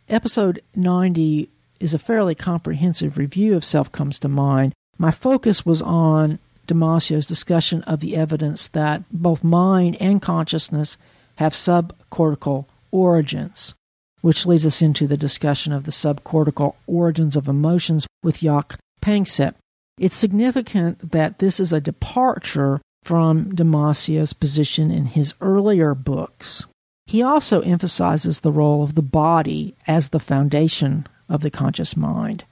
episode 0.07 0.61
90 0.75 1.49
is 1.79 1.95
a 1.95 1.97
fairly 1.97 2.35
comprehensive 2.35 3.17
review 3.17 3.55
of 3.55 3.65
Self 3.65 3.91
Comes 3.91 4.19
to 4.19 4.27
Mind, 4.27 4.73
my 4.99 5.09
focus 5.09 5.65
was 5.65 5.81
on 5.81 6.37
Damasio's 6.67 7.25
discussion 7.25 7.83
of 7.83 7.99
the 7.99 8.15
evidence 8.15 8.67
that 8.69 9.03
both 9.11 9.43
mind 9.43 9.97
and 9.99 10.21
consciousness 10.21 10.97
have 11.35 11.53
subcortical 11.53 12.65
origins, 12.91 13.73
which 14.21 14.45
leads 14.45 14.65
us 14.65 14.81
into 14.81 15.07
the 15.07 15.17
discussion 15.17 15.73
of 15.73 15.83
the 15.83 15.91
subcortical 15.91 16.75
origins 16.87 17.35
of 17.35 17.47
emotions 17.47 18.07
with 18.23 18.39
Jaak 18.39 18.77
Panksepp. 19.01 19.55
It's 19.97 20.17
significant 20.17 21.11
that 21.11 21.39
this 21.39 21.59
is 21.59 21.73
a 21.73 21.81
departure 21.81 22.81
from 23.03 23.53
Damasio's 23.53 24.33
position 24.33 24.89
in 24.91 25.05
his 25.05 25.33
earlier 25.41 25.93
books. 25.93 26.65
He 27.05 27.21
also 27.21 27.61
emphasizes 27.61 28.39
the 28.39 28.51
role 28.51 28.81
of 28.81 28.95
the 28.95 29.01
body 29.01 29.75
as 29.87 30.09
the 30.09 30.19
foundation 30.19 31.05
of 31.27 31.41
the 31.41 31.51
conscious 31.51 31.97
mind. 31.97 32.45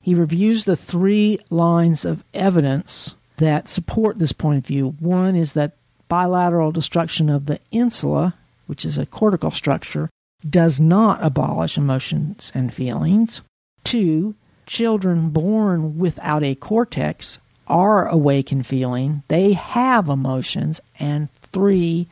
He 0.00 0.14
reviews 0.14 0.64
the 0.64 0.76
three 0.76 1.40
lines 1.50 2.04
of 2.04 2.22
evidence 2.32 3.16
that 3.38 3.68
support 3.68 4.18
this 4.18 4.32
point 4.32 4.58
of 4.58 4.66
view. 4.66 4.96
One 5.00 5.36
is 5.36 5.52
that 5.52 5.76
bilateral 6.08 6.72
destruction 6.72 7.28
of 7.28 7.46
the 7.46 7.60
insula, 7.70 8.34
which 8.66 8.84
is 8.84 8.98
a 8.98 9.06
cortical 9.06 9.50
structure, 9.50 10.08
does 10.48 10.80
not 10.80 11.22
abolish 11.22 11.76
emotions 11.76 12.52
and 12.54 12.72
feelings. 12.72 13.40
Two, 13.84 14.34
children 14.66 15.30
born 15.30 15.98
without 15.98 16.42
a 16.42 16.54
cortex 16.54 17.38
are 17.66 18.08
awake 18.08 18.52
in 18.52 18.62
feeling, 18.62 19.22
they 19.28 19.52
have 19.52 20.08
emotions. 20.08 20.80
And 20.98 21.28
three, 21.40 22.06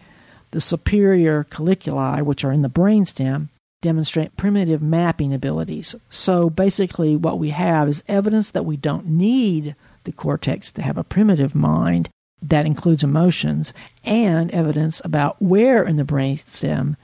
the 0.51 0.61
superior 0.61 1.45
colliculi, 1.45 2.23
which 2.23 2.45
are 2.45 2.53
in 2.53 2.63
the 2.63 2.71
brainstem, 2.71 3.49
demonstrate 3.83 4.37
primitive 4.37 4.83
mapping 4.83 5.35
abilities. 5.35 5.95
So 6.09 6.49
basically, 6.49 7.17
what 7.17 7.39
we 7.39 7.51
have 7.51 7.89
is 7.89 8.03
evidence 8.09 8.51
that 8.53 8.65
we 8.65 8.77
don't 8.77 9.07
need 9.07 9.77
the 10.05 10.13
cortex 10.13 10.71
to 10.73 10.83
have 10.83 10.97
a 10.97 11.05
primitive 11.05 11.55
mind 11.55 12.09
that 12.43 12.67
includes 12.67 13.03
emotions, 13.03 13.73
and 14.05 14.51
evidence 14.51 15.01
about 15.05 15.41
where 15.41 15.83
in 15.85 15.97
the 15.97 16.05
brainstem 16.05 16.97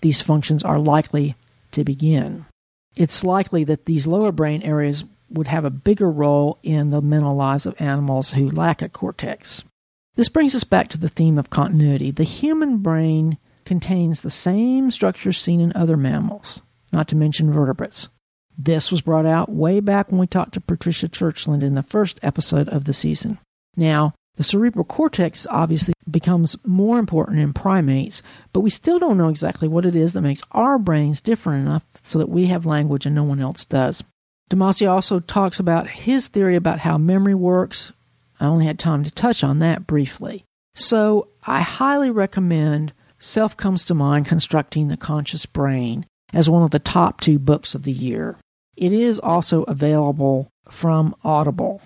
these 0.00 0.22
functions 0.22 0.64
are 0.64 0.78
likely 0.78 1.36
to 1.70 1.84
begin. 1.84 2.46
It's 2.96 3.22
likely 3.22 3.64
that 3.64 3.84
these 3.84 4.06
lower 4.06 4.32
brain 4.32 4.62
areas 4.62 5.04
would 5.30 5.46
have 5.46 5.64
a 5.64 5.70
bigger 5.70 6.10
role 6.10 6.58
in 6.62 6.90
the 6.90 7.00
mental 7.00 7.36
lives 7.36 7.66
of 7.66 7.80
animals 7.80 8.32
who 8.32 8.50
lack 8.50 8.82
a 8.82 8.88
cortex. 8.88 9.62
This 10.16 10.28
brings 10.28 10.54
us 10.54 10.64
back 10.64 10.88
to 10.88 10.98
the 10.98 11.08
theme 11.08 11.38
of 11.38 11.50
continuity. 11.50 12.10
The 12.10 12.24
human 12.24 12.78
brain 12.78 13.38
contains 13.64 14.20
the 14.20 14.30
same 14.30 14.90
structures 14.90 15.38
seen 15.38 15.60
in 15.60 15.72
other 15.76 15.96
mammals, 15.96 16.62
not 16.92 17.06
to 17.08 17.16
mention 17.16 17.52
vertebrates. 17.52 18.08
This 18.58 18.90
was 18.90 19.02
brought 19.02 19.24
out 19.24 19.48
way 19.48 19.78
back 19.78 20.10
when 20.10 20.18
we 20.18 20.26
talked 20.26 20.54
to 20.54 20.60
Patricia 20.60 21.08
Churchland 21.08 21.62
in 21.62 21.76
the 21.76 21.82
first 21.82 22.18
episode 22.22 22.68
of 22.68 22.84
the 22.84 22.92
season. 22.92 23.38
Now, 23.76 24.14
the 24.34 24.42
cerebral 24.42 24.84
cortex 24.84 25.46
obviously 25.48 25.94
becomes 26.10 26.56
more 26.64 26.98
important 26.98 27.38
in 27.38 27.52
primates, 27.52 28.20
but 28.52 28.60
we 28.60 28.70
still 28.70 28.98
don't 28.98 29.16
know 29.16 29.28
exactly 29.28 29.68
what 29.68 29.86
it 29.86 29.94
is 29.94 30.12
that 30.12 30.22
makes 30.22 30.42
our 30.52 30.78
brains 30.78 31.20
different 31.20 31.66
enough 31.66 31.84
so 32.02 32.18
that 32.18 32.28
we 32.28 32.46
have 32.46 32.66
language 32.66 33.06
and 33.06 33.14
no 33.14 33.24
one 33.24 33.40
else 33.40 33.64
does. 33.64 34.02
Damasio 34.50 34.90
also 34.90 35.20
talks 35.20 35.60
about 35.60 35.88
his 35.88 36.26
theory 36.26 36.56
about 36.56 36.80
how 36.80 36.98
memory 36.98 37.34
works. 37.34 37.92
I 38.40 38.46
only 38.46 38.66
had 38.66 38.78
time 38.78 39.04
to 39.04 39.10
touch 39.10 39.44
on 39.44 39.60
that 39.60 39.86
briefly. 39.86 40.44
So 40.74 41.28
I 41.46 41.60
highly 41.60 42.10
recommend 42.10 42.92
Self 43.20 43.56
comes 43.56 43.84
to 43.84 43.94
mind 43.94 44.26
Constructing 44.26 44.88
the 44.88 44.96
Conscious 44.96 45.44
Brain 45.44 46.06
as 46.32 46.48
one 46.48 46.62
of 46.62 46.70
the 46.70 46.78
top 46.78 47.20
two 47.20 47.38
books 47.38 47.74
of 47.74 47.82
the 47.82 47.92
year. 47.92 48.36
It 48.78 48.92
is 48.92 49.18
also 49.18 49.64
available 49.64 50.48
from 50.70 51.14
Audible. 51.24 51.82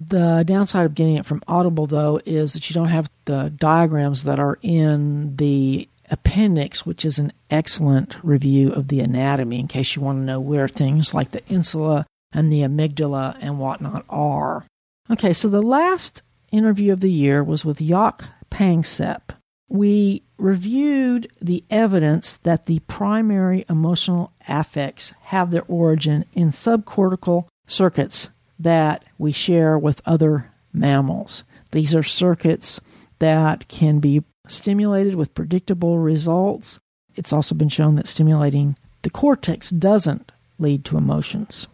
The 0.00 0.42
downside 0.44 0.86
of 0.86 0.96
getting 0.96 1.16
it 1.16 1.24
from 1.24 1.42
Audible, 1.46 1.86
though, 1.86 2.20
is 2.26 2.54
that 2.54 2.68
you 2.68 2.74
don't 2.74 2.88
have 2.88 3.08
the 3.26 3.52
diagrams 3.56 4.24
that 4.24 4.40
are 4.40 4.58
in 4.60 5.36
the 5.36 5.88
appendix, 6.10 6.84
which 6.84 7.04
is 7.04 7.20
an 7.20 7.32
excellent 7.48 8.16
review 8.24 8.72
of 8.72 8.88
the 8.88 8.98
anatomy 8.98 9.60
in 9.60 9.68
case 9.68 9.94
you 9.94 10.02
want 10.02 10.18
to 10.18 10.24
know 10.24 10.40
where 10.40 10.66
things 10.66 11.14
like 11.14 11.30
the 11.30 11.46
insula 11.46 12.06
and 12.32 12.52
the 12.52 12.62
amygdala 12.62 13.36
and 13.40 13.60
whatnot 13.60 14.04
are. 14.08 14.64
Okay, 15.10 15.32
so 15.32 15.48
the 15.48 15.62
last 15.62 16.22
interview 16.50 16.92
of 16.92 17.00
the 17.00 17.10
year 17.10 17.44
was 17.44 17.64
with 17.64 17.78
Jaak 17.78 18.24
Panksepp. 18.50 19.36
we 19.70 20.22
reviewed 20.42 21.30
the 21.40 21.64
evidence 21.70 22.36
that 22.38 22.66
the 22.66 22.80
primary 22.80 23.64
emotional 23.68 24.32
affects 24.48 25.14
have 25.22 25.50
their 25.50 25.64
origin 25.68 26.24
in 26.32 26.50
subcortical 26.50 27.46
circuits 27.66 28.28
that 28.58 29.04
we 29.18 29.30
share 29.30 29.78
with 29.78 30.02
other 30.04 30.50
mammals. 30.72 31.44
These 31.70 31.94
are 31.94 32.02
circuits 32.02 32.80
that 33.20 33.68
can 33.68 34.00
be 34.00 34.24
stimulated 34.48 35.14
with 35.14 35.34
predictable 35.34 35.98
results. 35.98 36.80
It's 37.14 37.32
also 37.32 37.54
been 37.54 37.68
shown 37.68 37.94
that 37.94 38.08
stimulating 38.08 38.76
the 39.02 39.10
cortex 39.10 39.70
doesn't 39.70 40.32
lead 40.58 40.84
to 40.86 40.96
emotions. 40.96 41.68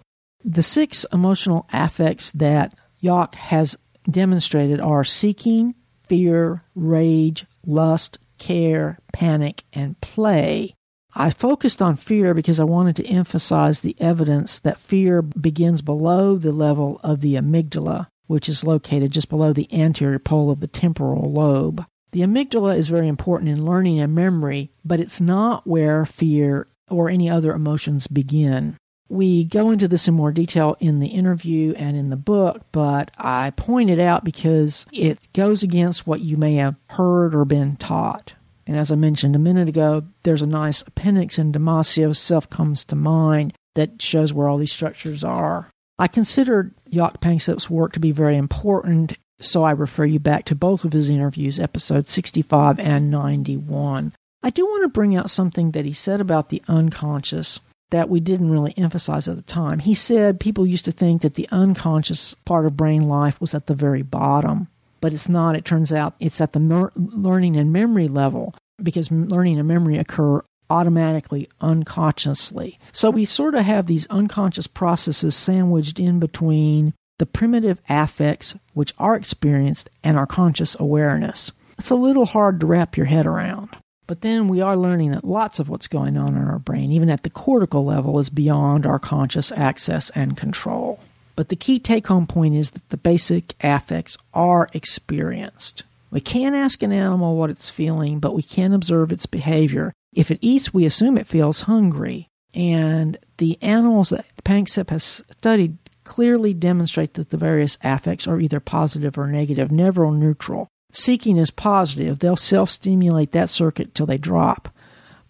The 0.44 0.62
six 0.62 1.06
emotional 1.12 1.66
affects 1.72 2.30
that 2.32 2.74
Jaak 3.02 3.34
has 3.34 3.78
demonstrated 4.10 4.80
are 4.80 5.04
seeking, 5.04 5.74
fear, 6.06 6.64
rage, 6.74 7.46
lust, 7.66 8.18
care, 8.38 8.98
panic, 9.12 9.64
and 9.72 10.00
play. 10.00 10.74
I 11.14 11.30
focused 11.30 11.82
on 11.82 11.96
fear 11.96 12.34
because 12.34 12.60
I 12.60 12.64
wanted 12.64 12.96
to 12.96 13.06
emphasize 13.06 13.80
the 13.80 13.96
evidence 13.98 14.58
that 14.58 14.80
fear 14.80 15.22
begins 15.22 15.82
below 15.82 16.36
the 16.36 16.52
level 16.52 17.00
of 17.02 17.20
the 17.20 17.34
amygdala 17.34 18.08
which 18.28 18.48
is 18.48 18.62
located 18.62 19.10
just 19.10 19.28
below 19.28 19.52
the 19.52 19.68
anterior 19.72 20.20
pole 20.20 20.50
of 20.50 20.60
the 20.60 20.68
temporal 20.68 21.32
lobe. 21.32 21.84
The 22.12 22.20
amygdala 22.20 22.76
is 22.76 22.88
very 22.88 23.08
important 23.08 23.50
in 23.50 23.66
learning 23.66 23.98
and 23.98 24.14
memory, 24.14 24.70
but 24.84 25.00
it's 25.00 25.20
not 25.20 25.66
where 25.66 26.06
fear 26.06 26.68
or 26.88 27.10
any 27.10 27.28
other 27.28 27.52
emotions 27.52 28.06
begin. 28.06 28.76
We 29.08 29.44
go 29.44 29.70
into 29.70 29.88
this 29.88 30.06
in 30.06 30.14
more 30.14 30.32
detail 30.32 30.76
in 30.80 30.98
the 30.98 31.08
interview 31.08 31.72
and 31.74 31.96
in 31.96 32.10
the 32.10 32.16
book, 32.16 32.62
but 32.72 33.10
I 33.16 33.50
point 33.50 33.90
it 33.90 33.98
out 33.98 34.24
because 34.24 34.84
it 34.92 35.18
goes 35.32 35.62
against 35.62 36.06
what 36.06 36.20
you 36.20 36.36
may 36.36 36.56
have 36.56 36.76
heard 36.88 37.34
or 37.34 37.44
been 37.44 37.76
taught. 37.76 38.34
And 38.66 38.76
as 38.76 38.90
I 38.90 38.96
mentioned 38.96 39.34
a 39.34 39.38
minute 39.38 39.68
ago, 39.68 40.04
there's 40.24 40.42
a 40.42 40.46
nice 40.46 40.82
appendix 40.82 41.38
in 41.38 41.52
Damasio's 41.52 42.18
Self 42.18 42.50
Comes 42.50 42.84
to 42.84 42.96
Mind 42.96 43.54
that 43.74 44.02
shows 44.02 44.34
where 44.34 44.46
all 44.46 44.58
these 44.58 44.72
structures 44.72 45.24
are. 45.24 45.70
I 45.98 46.06
considered 46.06 46.74
Jaak 46.90 47.20
Panksepp's 47.20 47.70
work 47.70 47.92
to 47.92 48.00
be 48.00 48.12
very 48.12 48.36
important, 48.36 49.14
so 49.40 49.64
I 49.64 49.70
refer 49.70 50.04
you 50.04 50.18
back 50.18 50.44
to 50.46 50.54
both 50.54 50.84
of 50.84 50.92
his 50.92 51.08
interviews, 51.08 51.58
episodes 51.58 52.12
65 52.12 52.78
and 52.78 53.10
91. 53.10 54.12
I 54.42 54.50
do 54.50 54.66
want 54.66 54.82
to 54.84 54.88
bring 54.88 55.16
out 55.16 55.30
something 55.30 55.72
that 55.72 55.84
he 55.84 55.92
said 55.92 56.20
about 56.20 56.50
the 56.50 56.62
unconscious 56.68 57.60
that 57.90 58.08
we 58.08 58.20
didn't 58.20 58.50
really 58.50 58.74
emphasize 58.76 59.28
at 59.28 59.36
the 59.36 59.42
time. 59.42 59.78
He 59.78 59.94
said 59.94 60.40
people 60.40 60.66
used 60.66 60.84
to 60.84 60.92
think 60.92 61.22
that 61.22 61.34
the 61.34 61.48
unconscious 61.50 62.34
part 62.44 62.66
of 62.66 62.76
brain 62.76 63.08
life 63.08 63.40
was 63.40 63.54
at 63.54 63.66
the 63.66 63.74
very 63.74 64.02
bottom, 64.02 64.68
but 65.00 65.12
it's 65.12 65.28
not. 65.28 65.56
It 65.56 65.64
turns 65.64 65.92
out 65.92 66.14
it's 66.20 66.40
at 66.40 66.52
the 66.52 66.60
mer- 66.60 66.92
learning 66.96 67.56
and 67.56 67.72
memory 67.72 68.08
level 68.08 68.54
because 68.82 69.10
learning 69.10 69.58
and 69.58 69.66
memory 69.66 69.96
occur 69.98 70.42
automatically 70.70 71.48
unconsciously. 71.60 72.78
So 72.92 73.10
we 73.10 73.24
sort 73.24 73.54
of 73.54 73.64
have 73.64 73.86
these 73.86 74.06
unconscious 74.08 74.66
processes 74.66 75.34
sandwiched 75.34 75.98
in 75.98 76.18
between 76.18 76.92
the 77.18 77.26
primitive 77.26 77.80
affects 77.88 78.54
which 78.74 78.94
are 78.98 79.16
experienced 79.16 79.90
and 80.04 80.16
our 80.16 80.26
conscious 80.26 80.76
awareness. 80.78 81.50
It's 81.78 81.90
a 81.90 81.96
little 81.96 82.26
hard 82.26 82.60
to 82.60 82.66
wrap 82.66 82.96
your 82.96 83.06
head 83.06 83.26
around. 83.26 83.76
But 84.08 84.22
then 84.22 84.48
we 84.48 84.62
are 84.62 84.74
learning 84.74 85.12
that 85.12 85.22
lots 85.22 85.58
of 85.58 85.68
what's 85.68 85.86
going 85.86 86.16
on 86.16 86.34
in 86.34 86.42
our 86.42 86.58
brain, 86.58 86.90
even 86.90 87.10
at 87.10 87.24
the 87.24 87.30
cortical 87.30 87.84
level, 87.84 88.18
is 88.18 88.30
beyond 88.30 88.86
our 88.86 88.98
conscious 88.98 89.52
access 89.52 90.08
and 90.10 90.34
control. 90.34 90.98
But 91.36 91.50
the 91.50 91.56
key 91.56 91.78
take 91.78 92.06
home 92.06 92.26
point 92.26 92.56
is 92.56 92.70
that 92.70 92.88
the 92.88 92.96
basic 92.96 93.54
affects 93.60 94.16
are 94.32 94.66
experienced. 94.72 95.84
We 96.10 96.22
can't 96.22 96.56
ask 96.56 96.82
an 96.82 96.90
animal 96.90 97.36
what 97.36 97.50
it's 97.50 97.68
feeling, 97.68 98.18
but 98.18 98.34
we 98.34 98.42
can 98.42 98.72
observe 98.72 99.12
its 99.12 99.26
behavior. 99.26 99.92
If 100.14 100.30
it 100.30 100.38
eats, 100.40 100.72
we 100.72 100.86
assume 100.86 101.18
it 101.18 101.26
feels 101.26 101.60
hungry. 101.60 102.28
And 102.54 103.18
the 103.36 103.58
animals 103.60 104.08
that 104.08 104.24
Panksepp 104.42 104.88
has 104.88 105.22
studied 105.36 105.76
clearly 106.04 106.54
demonstrate 106.54 107.12
that 107.14 107.28
the 107.28 107.36
various 107.36 107.76
affects 107.82 108.26
are 108.26 108.40
either 108.40 108.58
positive 108.58 109.18
or 109.18 109.26
negative, 109.26 109.70
never 109.70 110.10
neutral. 110.10 110.70
Seeking 110.92 111.36
is 111.36 111.50
positive. 111.50 112.18
They'll 112.18 112.36
self 112.36 112.70
stimulate 112.70 113.32
that 113.32 113.50
circuit 113.50 113.94
till 113.94 114.06
they 114.06 114.18
drop. 114.18 114.68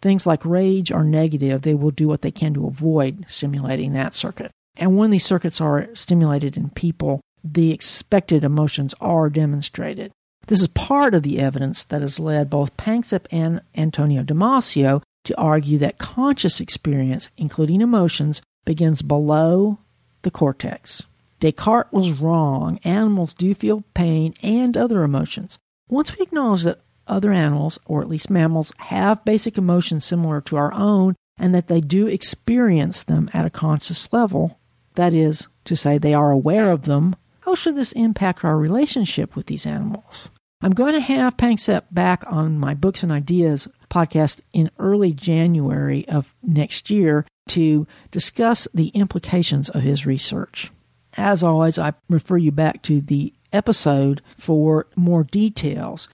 Things 0.01 0.27
like 0.27 0.44
rage 0.44 0.92
are 0.92 1.05
negative. 1.05 1.62
They 1.62 1.75
will 1.75 1.90
do 1.90 2.07
what 2.07 2.23
they 2.23 2.31
can 2.31 2.55
to 2.55 2.66
avoid 2.66 3.27
stimulating 3.29 3.92
that 3.92 4.14
circuit. 4.14 4.51
And 4.77 4.97
when 4.97 5.11
these 5.11 5.25
circuits 5.25 5.61
are 5.61 5.88
stimulated 5.94 6.57
in 6.57 6.71
people, 6.71 7.21
the 7.42 7.73
expected 7.73 8.44
emotions 8.44 8.94
are 9.01 9.29
demonstrated. 9.29 10.12
This 10.47 10.61
is 10.61 10.68
part 10.68 11.14
of 11.14 11.25
the 11.25 11.40
evidence 11.40 11.85
that 11.85 12.01
has 12.01 12.21
led 12.21 12.49
both 12.49 12.77
Panksepp 12.77 13.27
and 13.31 13.61
Antonio 13.77 14.23
Damasio 14.23 15.03
to 15.25 15.37
argue 15.37 15.79
that 15.79 15.99
conscious 15.99 16.61
experience, 16.61 17.29
including 17.37 17.81
emotions, 17.81 18.40
begins 18.64 19.03
below 19.03 19.79
the 20.23 20.31
cortex. 20.31 21.05
Descartes 21.40 21.92
was 21.92 22.12
wrong. 22.12 22.79
Animals 22.85 23.35
do 23.35 23.55
feel 23.55 23.85
pain 23.94 24.35
and 24.42 24.77
other 24.77 25.03
emotions. 25.03 25.59
Once 25.88 26.16
we 26.16 26.22
acknowledge 26.22 26.64
that 26.64 26.81
other 27.07 27.33
animals, 27.33 27.79
or 27.87 28.03
at 28.03 28.09
least 28.09 28.29
mammals, 28.29 28.72
have 28.79 29.24
basic 29.24 29.57
emotions 29.57 30.05
similar 30.05 30.40
to 30.42 30.57
our 30.57 30.72
own 30.74 31.14
and 31.38 31.55
that 31.55 31.68
they 31.68 31.81
do 31.81 32.07
experience 32.07 33.03
them 33.03 33.31
at 33.33 33.46
a 33.46 33.51
conscious 33.51 34.12
level, 34.12 34.59
that 34.96 35.14
is 35.14 35.46
to 35.64 35.77
say, 35.77 35.96
they 35.96 36.12
are 36.12 36.31
aware 36.31 36.70
of 36.70 36.83
them, 36.83 37.14
how 37.40 37.55
should 37.55 37.77
this 37.77 37.92
impact 37.92 38.44
our 38.44 38.59
relationship 38.59 39.35
with 39.35 39.46
these 39.46 39.64
animals? 39.64 40.31
I'm 40.61 40.72
going 40.72 40.94
to 40.94 41.01
have 41.01 41.37
Panksepp 41.37 41.85
back 41.92 42.24
on 42.27 42.59
my 42.59 42.74
Books 42.74 43.05
and 43.05 43.12
Ideas 43.12 43.68
podcast 43.88 44.40
in 44.53 44.70
early 44.79 45.12
January 45.12 46.07
of 46.09 46.35
next 46.42 46.90
year 46.90 47.24
to 47.51 47.87
discuss 48.11 48.66
the 48.74 48.88
implications 48.88 49.70
of 49.70 49.83
his 49.83 50.05
research. 50.05 50.72
As 51.18 51.42
always, 51.42 51.81
I 51.81 51.94
refer 52.09 52.37
you 52.37 52.52
back 52.52 52.81
to 52.83 53.00
the 53.00 53.35
episode 53.52 54.22
for 54.37 54.87
more 54.94 55.24
details. 55.24 56.09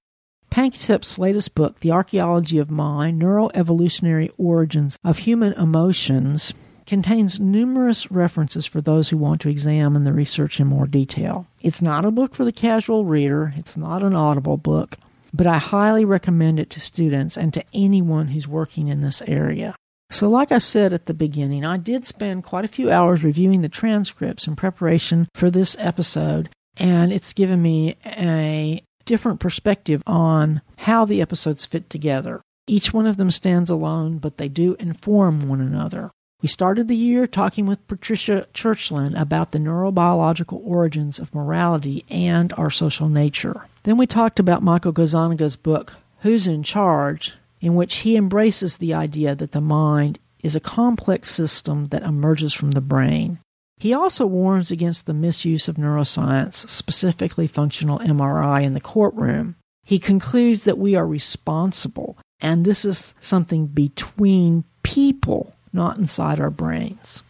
Panksepp's 0.51 1.19
latest 1.19 1.55
book, 1.55 1.81
The 1.81 1.91
Archaeology 1.91 2.57
of 2.57 2.71
Mind 2.71 3.21
Neuroevolutionary 3.21 4.33
Origins 4.39 4.99
of 5.05 5.19
Human 5.19 5.53
Emotions, 5.53 6.55
contains 6.87 7.39
numerous 7.39 8.11
references 8.11 8.65
for 8.65 8.81
those 8.81 9.11
who 9.11 9.19
want 9.19 9.43
to 9.43 9.51
examine 9.51 10.05
the 10.05 10.13
research 10.15 10.59
in 10.59 10.69
more 10.69 10.87
detail. 10.87 11.47
It's 11.61 11.83
not 11.83 12.07
a 12.07 12.11
book 12.11 12.35
for 12.35 12.47
the 12.47 12.53
casual 12.53 13.05
reader, 13.05 13.53
it's 13.59 13.77
not 13.77 14.03
an 14.03 14.15
audible 14.15 14.57
book, 14.57 14.97
but 15.35 15.47
I 15.47 15.59
highly 15.59 16.07
recommend 16.07 16.59
it 16.59 16.71
to 16.71 16.81
students 16.81 17.37
and 17.37 17.53
to 17.53 17.65
anyone 17.75 18.29
who's 18.29 18.49
working 18.49 18.89
in 18.89 19.03
this 19.03 19.21
area. 19.27 19.75
So, 20.15 20.31
like 20.31 20.53
I 20.53 20.59
said 20.59 20.93
at 20.93 21.07
the 21.07 21.13
beginning, 21.13 21.65
I 21.65 21.77
did 21.77 22.07
spend 22.07 22.45
quite 22.45 22.65
a 22.65 22.69
few 22.69 22.89
hours 22.89 23.25
reviewing 23.25 23.63
the 23.63 23.69
transcripts 23.69 24.47
in 24.47 24.55
preparation 24.55 25.27
for 25.35 25.51
this 25.51 25.75
episode, 25.81 26.51
and 26.77 27.13
it's 27.13 27.33
given 27.33 27.61
me 27.61 27.97
a 28.07 28.81
different 29.07 29.41
perspective 29.41 30.05
on 30.07 30.63
how 30.77 31.05
the 31.05 31.21
episodes 31.21 31.67
fit 31.67 31.91
together. 31.91 32.43
Each 32.69 32.93
one 32.93 33.09
of 33.09 33.17
them 33.17 33.33
stands 33.33 33.71
alone, 33.71 34.19
but 34.19 34.37
they 34.37 34.49
do 34.49 34.77
inform 34.79 35.49
one 35.49 35.61
another. 35.61 36.13
We 36.43 36.49
started 36.49 36.87
the 36.87 36.95
year 36.95 37.27
talking 37.27 37.67
with 37.67 37.89
Patricia 37.89 38.47
Churchland 38.55 39.21
about 39.21 39.51
the 39.51 39.59
neurobiological 39.59 40.61
origins 40.65 41.19
of 41.19 41.35
morality 41.35 42.05
and 42.09 42.53
our 42.53 42.71
social 42.71 43.09
nature. 43.09 43.67
Then 43.83 43.97
we 43.97 44.07
talked 44.07 44.39
about 44.39 44.63
Michael 44.63 44.93
Gazzaniga's 44.93 45.57
book, 45.57 45.95
Who's 46.21 46.47
in 46.47 46.63
Charge, 46.63 47.33
in 47.65 47.75
which 47.75 47.97
he 47.97 48.15
embraces 48.15 48.77
the 48.77 48.93
idea 48.93 49.35
that 49.35 49.53
the 49.53 49.61
mind 49.61 50.19
is 50.43 50.55
a 50.55 50.61
complex 50.61 51.31
system 51.31 51.87
that 51.87 52.03
emerges 52.03 52.53
from 52.53 52.73
the 52.73 52.81
brain. 52.83 53.39
He 53.79 53.95
also 53.95 54.27
warns 54.27 54.71
against 54.71 55.07
the 55.07 55.15
misuse 55.15 55.67
of 55.67 55.77
neuroscience, 55.77 56.69
specifically 56.69 57.47
functional 57.47 58.01
MRI, 58.01 58.63
in 58.63 58.75
the 58.75 58.83
courtroom. 58.83 59.57
He 59.83 59.99
concludes 59.99 60.65
that 60.65 60.77
we 60.77 60.95
are 60.95 61.07
responsible, 61.07 62.19
and 62.39 62.67
this 62.67 62.85
is 62.85 63.15
something 63.19 63.67
between 63.67 64.65
people, 64.83 65.55
not 65.73 65.97
inside 65.97 66.39
our 66.39 66.51
brains. 66.51 67.23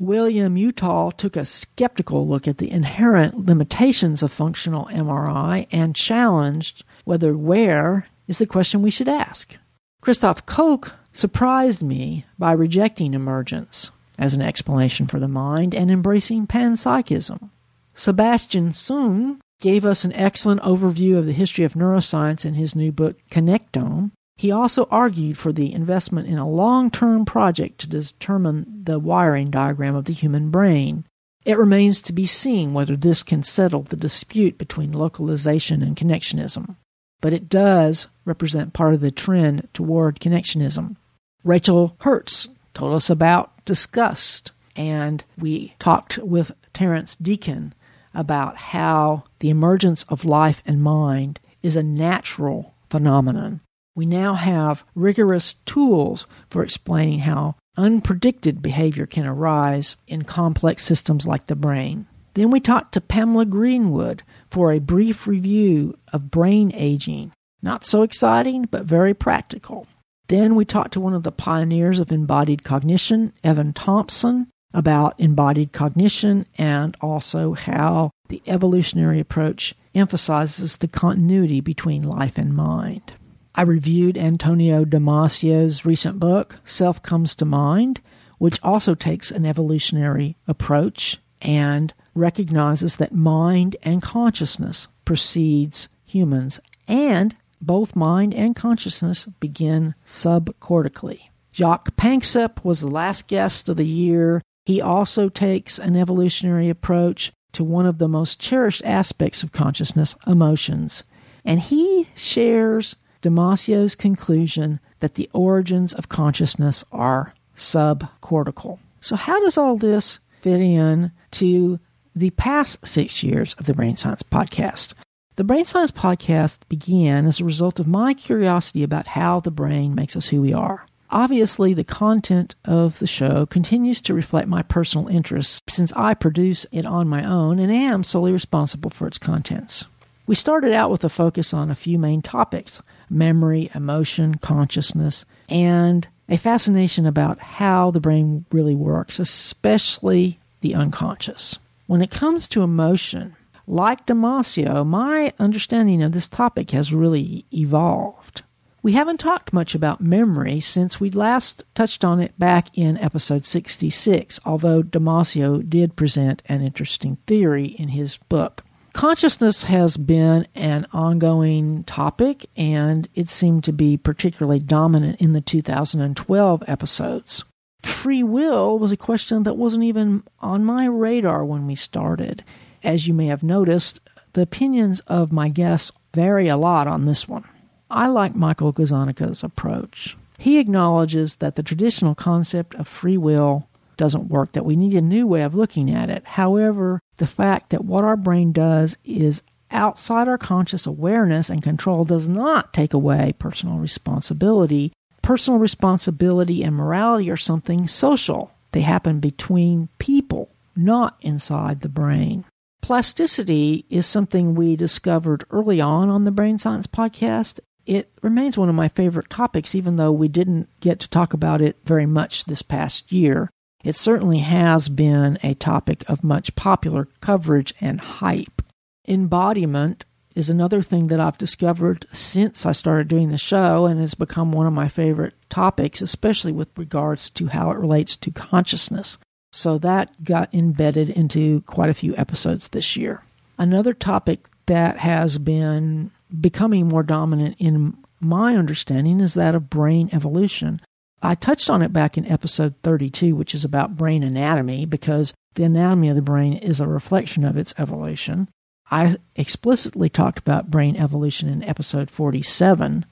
William 0.00 0.56
Uttal 0.56 1.14
took 1.14 1.36
a 1.36 1.44
skeptical 1.44 2.26
look 2.26 2.48
at 2.48 2.56
the 2.56 2.70
inherent 2.70 3.44
limitations 3.44 4.22
of 4.22 4.32
functional 4.32 4.86
MRI 4.86 5.66
and 5.70 5.94
challenged 5.94 6.84
whether 7.04 7.36
where 7.36 8.08
is 8.26 8.38
the 8.38 8.46
question 8.46 8.80
we 8.80 8.90
should 8.90 9.10
ask. 9.10 9.58
Christoph 10.04 10.44
Koch 10.44 10.92
surprised 11.14 11.82
me 11.82 12.26
by 12.38 12.52
rejecting 12.52 13.14
emergence 13.14 13.90
as 14.18 14.34
an 14.34 14.42
explanation 14.42 15.06
for 15.06 15.18
the 15.18 15.28
mind 15.28 15.74
and 15.74 15.90
embracing 15.90 16.46
panpsychism. 16.46 17.48
Sebastian 17.94 18.72
Seung 18.72 19.38
gave 19.62 19.86
us 19.86 20.04
an 20.04 20.12
excellent 20.12 20.60
overview 20.60 21.16
of 21.16 21.24
the 21.24 21.32
history 21.32 21.64
of 21.64 21.72
neuroscience 21.72 22.44
in 22.44 22.52
his 22.52 22.76
new 22.76 22.92
book, 22.92 23.16
Connectome. 23.30 24.10
He 24.36 24.50
also 24.52 24.86
argued 24.90 25.38
for 25.38 25.54
the 25.54 25.72
investment 25.72 26.28
in 26.28 26.36
a 26.36 26.46
long 26.46 26.90
term 26.90 27.24
project 27.24 27.78
to 27.78 27.88
determine 27.88 28.82
the 28.84 28.98
wiring 28.98 29.48
diagram 29.48 29.94
of 29.94 30.04
the 30.04 30.12
human 30.12 30.50
brain. 30.50 31.06
It 31.46 31.56
remains 31.56 32.02
to 32.02 32.12
be 32.12 32.26
seen 32.26 32.74
whether 32.74 32.94
this 32.94 33.22
can 33.22 33.42
settle 33.42 33.84
the 33.84 33.96
dispute 33.96 34.58
between 34.58 34.92
localization 34.92 35.82
and 35.82 35.96
connectionism 35.96 36.76
but 37.24 37.32
it 37.32 37.48
does 37.48 38.08
represent 38.26 38.74
part 38.74 38.92
of 38.92 39.00
the 39.00 39.10
trend 39.10 39.66
toward 39.72 40.20
connectionism. 40.20 40.96
Rachel 41.42 41.96
Herz 42.00 42.50
told 42.74 42.92
us 42.92 43.08
about 43.08 43.64
disgust, 43.64 44.52
and 44.76 45.24
we 45.38 45.72
talked 45.78 46.18
with 46.18 46.52
Terence 46.74 47.16
Deacon 47.16 47.72
about 48.12 48.58
how 48.58 49.24
the 49.38 49.48
emergence 49.48 50.04
of 50.10 50.26
life 50.26 50.60
and 50.66 50.82
mind 50.82 51.40
is 51.62 51.76
a 51.76 51.82
natural 51.82 52.74
phenomenon. 52.90 53.60
We 53.94 54.04
now 54.04 54.34
have 54.34 54.84
rigorous 54.94 55.54
tools 55.64 56.26
for 56.50 56.62
explaining 56.62 57.20
how 57.20 57.54
unpredicted 57.78 58.60
behavior 58.60 59.06
can 59.06 59.24
arise 59.24 59.96
in 60.06 60.24
complex 60.24 60.84
systems 60.84 61.26
like 61.26 61.46
the 61.46 61.56
brain. 61.56 62.06
Then 62.34 62.50
we 62.50 62.60
talked 62.60 62.92
to 62.94 63.00
Pamela 63.00 63.44
Greenwood 63.44 64.22
for 64.50 64.72
a 64.72 64.80
brief 64.80 65.26
review 65.26 65.96
of 66.12 66.30
brain 66.30 66.72
aging. 66.74 67.32
Not 67.62 67.84
so 67.84 68.02
exciting, 68.02 68.66
but 68.70 68.84
very 68.84 69.14
practical. 69.14 69.86
Then 70.28 70.54
we 70.54 70.64
talked 70.64 70.92
to 70.94 71.00
one 71.00 71.14
of 71.14 71.22
the 71.22 71.32
pioneers 71.32 71.98
of 71.98 72.10
embodied 72.10 72.64
cognition, 72.64 73.32
Evan 73.42 73.72
Thompson, 73.72 74.48
about 74.72 75.18
embodied 75.20 75.72
cognition 75.72 76.46
and 76.58 76.96
also 77.00 77.52
how 77.52 78.10
the 78.28 78.42
evolutionary 78.46 79.20
approach 79.20 79.74
emphasizes 79.94 80.76
the 80.76 80.88
continuity 80.88 81.60
between 81.60 82.02
life 82.02 82.36
and 82.36 82.54
mind. 82.54 83.12
I 83.54 83.62
reviewed 83.62 84.18
Antonio 84.18 84.84
Damasio's 84.84 85.84
recent 85.84 86.18
book, 86.18 86.56
Self 86.64 87.02
Comes 87.02 87.36
to 87.36 87.44
Mind, 87.44 88.00
which 88.38 88.58
also 88.64 88.96
takes 88.96 89.30
an 89.30 89.46
evolutionary 89.46 90.36
approach 90.48 91.18
and 91.40 91.94
recognizes 92.14 92.96
that 92.96 93.14
mind 93.14 93.76
and 93.82 94.02
consciousness 94.02 94.88
precedes 95.04 95.88
humans, 96.04 96.60
and 96.86 97.36
both 97.60 97.96
mind 97.96 98.34
and 98.34 98.54
consciousness 98.54 99.26
begin 99.40 99.94
subcortically. 100.06 101.20
Jaak 101.52 101.96
Panksepp 101.96 102.64
was 102.64 102.80
the 102.80 102.88
last 102.88 103.26
guest 103.26 103.68
of 103.68 103.76
the 103.76 103.86
year. 103.86 104.42
He 104.66 104.80
also 104.80 105.28
takes 105.28 105.78
an 105.78 105.96
evolutionary 105.96 106.68
approach 106.68 107.32
to 107.52 107.62
one 107.64 107.86
of 107.86 107.98
the 107.98 108.08
most 108.08 108.40
cherished 108.40 108.82
aspects 108.84 109.42
of 109.42 109.52
consciousness, 109.52 110.14
emotions. 110.26 111.04
And 111.44 111.60
he 111.60 112.08
shares 112.14 112.96
Damasio's 113.22 113.94
conclusion 113.94 114.80
that 115.00 115.14
the 115.14 115.30
origins 115.32 115.92
of 115.92 116.08
consciousness 116.08 116.84
are 116.90 117.34
subcortical. 117.56 118.78
So, 119.00 119.16
how 119.16 119.40
does 119.40 119.56
all 119.56 119.76
this 119.76 120.18
fit 120.40 120.60
in 120.60 121.12
to 121.32 121.78
the 122.14 122.30
past 122.30 122.78
six 122.86 123.22
years 123.22 123.54
of 123.54 123.66
the 123.66 123.74
Brain 123.74 123.96
Science 123.96 124.22
Podcast? 124.22 124.94
The 125.36 125.44
Brain 125.44 125.64
Science 125.64 125.90
Podcast 125.90 126.58
began 126.68 127.26
as 127.26 127.40
a 127.40 127.44
result 127.44 127.80
of 127.80 127.88
my 127.88 128.14
curiosity 128.14 128.84
about 128.84 129.08
how 129.08 129.40
the 129.40 129.50
brain 129.50 129.94
makes 129.94 130.14
us 130.14 130.28
who 130.28 130.40
we 130.40 130.52
are. 130.52 130.86
Obviously, 131.10 131.74
the 131.74 131.84
content 131.84 132.54
of 132.64 132.98
the 132.98 133.06
show 133.06 133.46
continues 133.46 134.00
to 134.02 134.14
reflect 134.14 134.48
my 134.48 134.62
personal 134.62 135.08
interests 135.08 135.60
since 135.68 135.92
I 135.94 136.14
produce 136.14 136.66
it 136.72 136.86
on 136.86 137.08
my 137.08 137.24
own 137.24 137.58
and 137.58 137.72
am 137.72 138.04
solely 138.04 138.32
responsible 138.32 138.90
for 138.90 139.06
its 139.06 139.18
contents. 139.18 139.86
We 140.26 140.34
started 140.34 140.72
out 140.72 140.90
with 140.90 141.04
a 141.04 141.08
focus 141.08 141.52
on 141.52 141.70
a 141.70 141.74
few 141.74 141.98
main 141.98 142.22
topics 142.22 142.80
memory, 143.10 143.70
emotion, 143.74 144.36
consciousness, 144.36 145.24
and 145.48 146.08
a 146.28 146.36
fascination 146.36 147.06
about 147.06 147.40
how 147.40 147.90
the 147.90 148.00
brain 148.00 148.44
really 148.50 148.74
works, 148.74 149.18
especially 149.18 150.38
the 150.62 150.74
unconscious. 150.74 151.58
When 151.86 152.00
it 152.00 152.10
comes 152.10 152.48
to 152.48 152.62
emotion, 152.62 153.36
like 153.66 154.06
Damasio, 154.06 154.86
my 154.86 155.34
understanding 155.38 156.02
of 156.02 156.12
this 156.12 156.28
topic 156.28 156.70
has 156.70 156.94
really 156.94 157.44
evolved. 157.52 158.42
We 158.82 158.92
haven't 158.92 159.18
talked 159.18 159.52
much 159.52 159.74
about 159.74 160.00
memory 160.00 160.60
since 160.60 160.98
we 160.98 161.10
last 161.10 161.62
touched 161.74 162.02
on 162.02 162.20
it 162.20 162.38
back 162.38 162.68
in 162.72 162.96
episode 162.98 163.44
66, 163.44 164.40
although 164.46 164.82
Damasio 164.82 165.68
did 165.68 165.94
present 165.94 166.42
an 166.46 166.62
interesting 166.62 167.18
theory 167.26 167.66
in 167.66 167.88
his 167.88 168.16
book. 168.16 168.64
Consciousness 168.94 169.64
has 169.64 169.98
been 169.98 170.46
an 170.54 170.86
ongoing 170.94 171.84
topic, 171.84 172.46
and 172.56 173.08
it 173.14 173.28
seemed 173.28 173.64
to 173.64 173.72
be 173.72 173.98
particularly 173.98 174.58
dominant 174.58 175.20
in 175.20 175.34
the 175.34 175.40
2012 175.42 176.62
episodes. 176.66 177.44
Free 177.84 178.22
will 178.22 178.78
was 178.78 178.92
a 178.92 178.96
question 178.96 179.44
that 179.44 179.56
wasn't 179.56 179.84
even 179.84 180.22
on 180.40 180.64
my 180.64 180.86
radar 180.86 181.44
when 181.44 181.66
we 181.66 181.74
started. 181.74 182.44
As 182.82 183.06
you 183.06 183.14
may 183.14 183.26
have 183.26 183.42
noticed, 183.42 184.00
the 184.32 184.42
opinions 184.42 185.00
of 185.06 185.32
my 185.32 185.48
guests 185.48 185.92
vary 186.12 186.48
a 186.48 186.56
lot 186.56 186.86
on 186.86 187.06
this 187.06 187.28
one. 187.28 187.44
I 187.90 188.08
like 188.08 188.34
Michael 188.34 188.72
Gazzaniga's 188.72 189.42
approach. 189.42 190.16
He 190.38 190.58
acknowledges 190.58 191.36
that 191.36 191.54
the 191.54 191.62
traditional 191.62 192.14
concept 192.14 192.74
of 192.74 192.88
free 192.88 193.16
will 193.16 193.68
doesn't 193.96 194.28
work, 194.28 194.52
that 194.52 194.64
we 194.64 194.76
need 194.76 194.94
a 194.94 195.00
new 195.00 195.26
way 195.26 195.42
of 195.42 195.54
looking 195.54 195.92
at 195.92 196.10
it. 196.10 196.24
However, 196.24 197.00
the 197.18 197.26
fact 197.26 197.70
that 197.70 197.84
what 197.84 198.04
our 198.04 198.16
brain 198.16 198.52
does 198.52 198.96
is 199.04 199.42
outside 199.70 200.28
our 200.28 200.38
conscious 200.38 200.86
awareness 200.86 201.48
and 201.48 201.62
control 201.62 202.04
does 202.04 202.28
not 202.28 202.72
take 202.72 202.92
away 202.92 203.34
personal 203.38 203.78
responsibility. 203.78 204.92
Personal 205.24 205.58
responsibility 205.58 206.62
and 206.62 206.76
morality 206.76 207.30
are 207.30 207.36
something 207.38 207.88
social, 207.88 208.52
they 208.72 208.82
happen 208.82 209.20
between 209.20 209.88
people, 209.98 210.50
not 210.76 211.16
inside 211.22 211.80
the 211.80 211.88
brain. 211.88 212.44
Plasticity 212.82 213.86
is 213.88 214.04
something 214.04 214.54
we 214.54 214.76
discovered 214.76 215.46
early 215.48 215.80
on 215.80 216.10
on 216.10 216.24
the 216.24 216.30
Brain 216.30 216.58
Science 216.58 216.86
podcast. 216.86 217.58
It 217.86 218.12
remains 218.20 218.58
one 218.58 218.68
of 218.68 218.74
my 218.74 218.88
favorite 218.88 219.30
topics, 219.30 219.74
even 219.74 219.96
though 219.96 220.12
we 220.12 220.28
didn't 220.28 220.68
get 220.80 221.00
to 221.00 221.08
talk 221.08 221.32
about 221.32 221.62
it 221.62 221.78
very 221.86 222.04
much 222.04 222.44
this 222.44 222.60
past 222.60 223.10
year. 223.10 223.48
It 223.82 223.96
certainly 223.96 224.40
has 224.40 224.90
been 224.90 225.38
a 225.42 225.54
topic 225.54 226.04
of 226.06 226.22
much 226.22 226.54
popular 226.54 227.08
coverage 227.22 227.72
and 227.80 227.98
hype. 227.98 228.60
Embodiment 229.08 230.04
is 230.34 230.50
another 230.50 230.82
thing 230.82 231.06
that 231.08 231.20
I've 231.20 231.38
discovered 231.38 232.06
since 232.12 232.66
I 232.66 232.72
started 232.72 233.08
doing 233.08 233.30
the 233.30 233.38
show 233.38 233.86
and 233.86 234.00
has 234.00 234.14
become 234.14 234.52
one 234.52 234.66
of 234.66 234.72
my 234.72 234.88
favorite 234.88 235.34
topics, 235.48 236.00
especially 236.02 236.52
with 236.52 236.68
regards 236.76 237.30
to 237.30 237.46
how 237.46 237.70
it 237.70 237.78
relates 237.78 238.16
to 238.16 238.30
consciousness. 238.30 239.16
So 239.52 239.78
that 239.78 240.24
got 240.24 240.52
embedded 240.52 241.10
into 241.10 241.60
quite 241.62 241.90
a 241.90 241.94
few 241.94 242.16
episodes 242.16 242.68
this 242.68 242.96
year. 242.96 243.22
Another 243.58 243.94
topic 243.94 244.40
that 244.66 244.98
has 244.98 245.38
been 245.38 246.10
becoming 246.40 246.88
more 246.88 247.04
dominant 247.04 247.56
in 247.60 247.96
my 248.20 248.56
understanding 248.56 249.20
is 249.20 249.34
that 249.34 249.54
of 249.54 249.70
brain 249.70 250.08
evolution. 250.12 250.80
I 251.22 251.36
touched 251.36 251.70
on 251.70 251.82
it 251.82 251.92
back 251.92 252.18
in 252.18 252.26
episode 252.26 252.74
32, 252.82 253.36
which 253.36 253.54
is 253.54 253.64
about 253.64 253.96
brain 253.96 254.22
anatomy, 254.22 254.84
because 254.84 255.32
the 255.54 255.64
anatomy 255.64 256.08
of 256.08 256.16
the 256.16 256.22
brain 256.22 256.54
is 256.54 256.80
a 256.80 256.88
reflection 256.88 257.44
of 257.44 257.56
its 257.56 257.72
evolution. 257.78 258.48
I 258.90 259.16
explicitly 259.34 260.08
talked 260.08 260.38
about 260.38 260.70
brain 260.70 260.96
evolution 260.96 261.48
in 261.48 261.62
episode 261.62 262.10
47, 262.10 263.06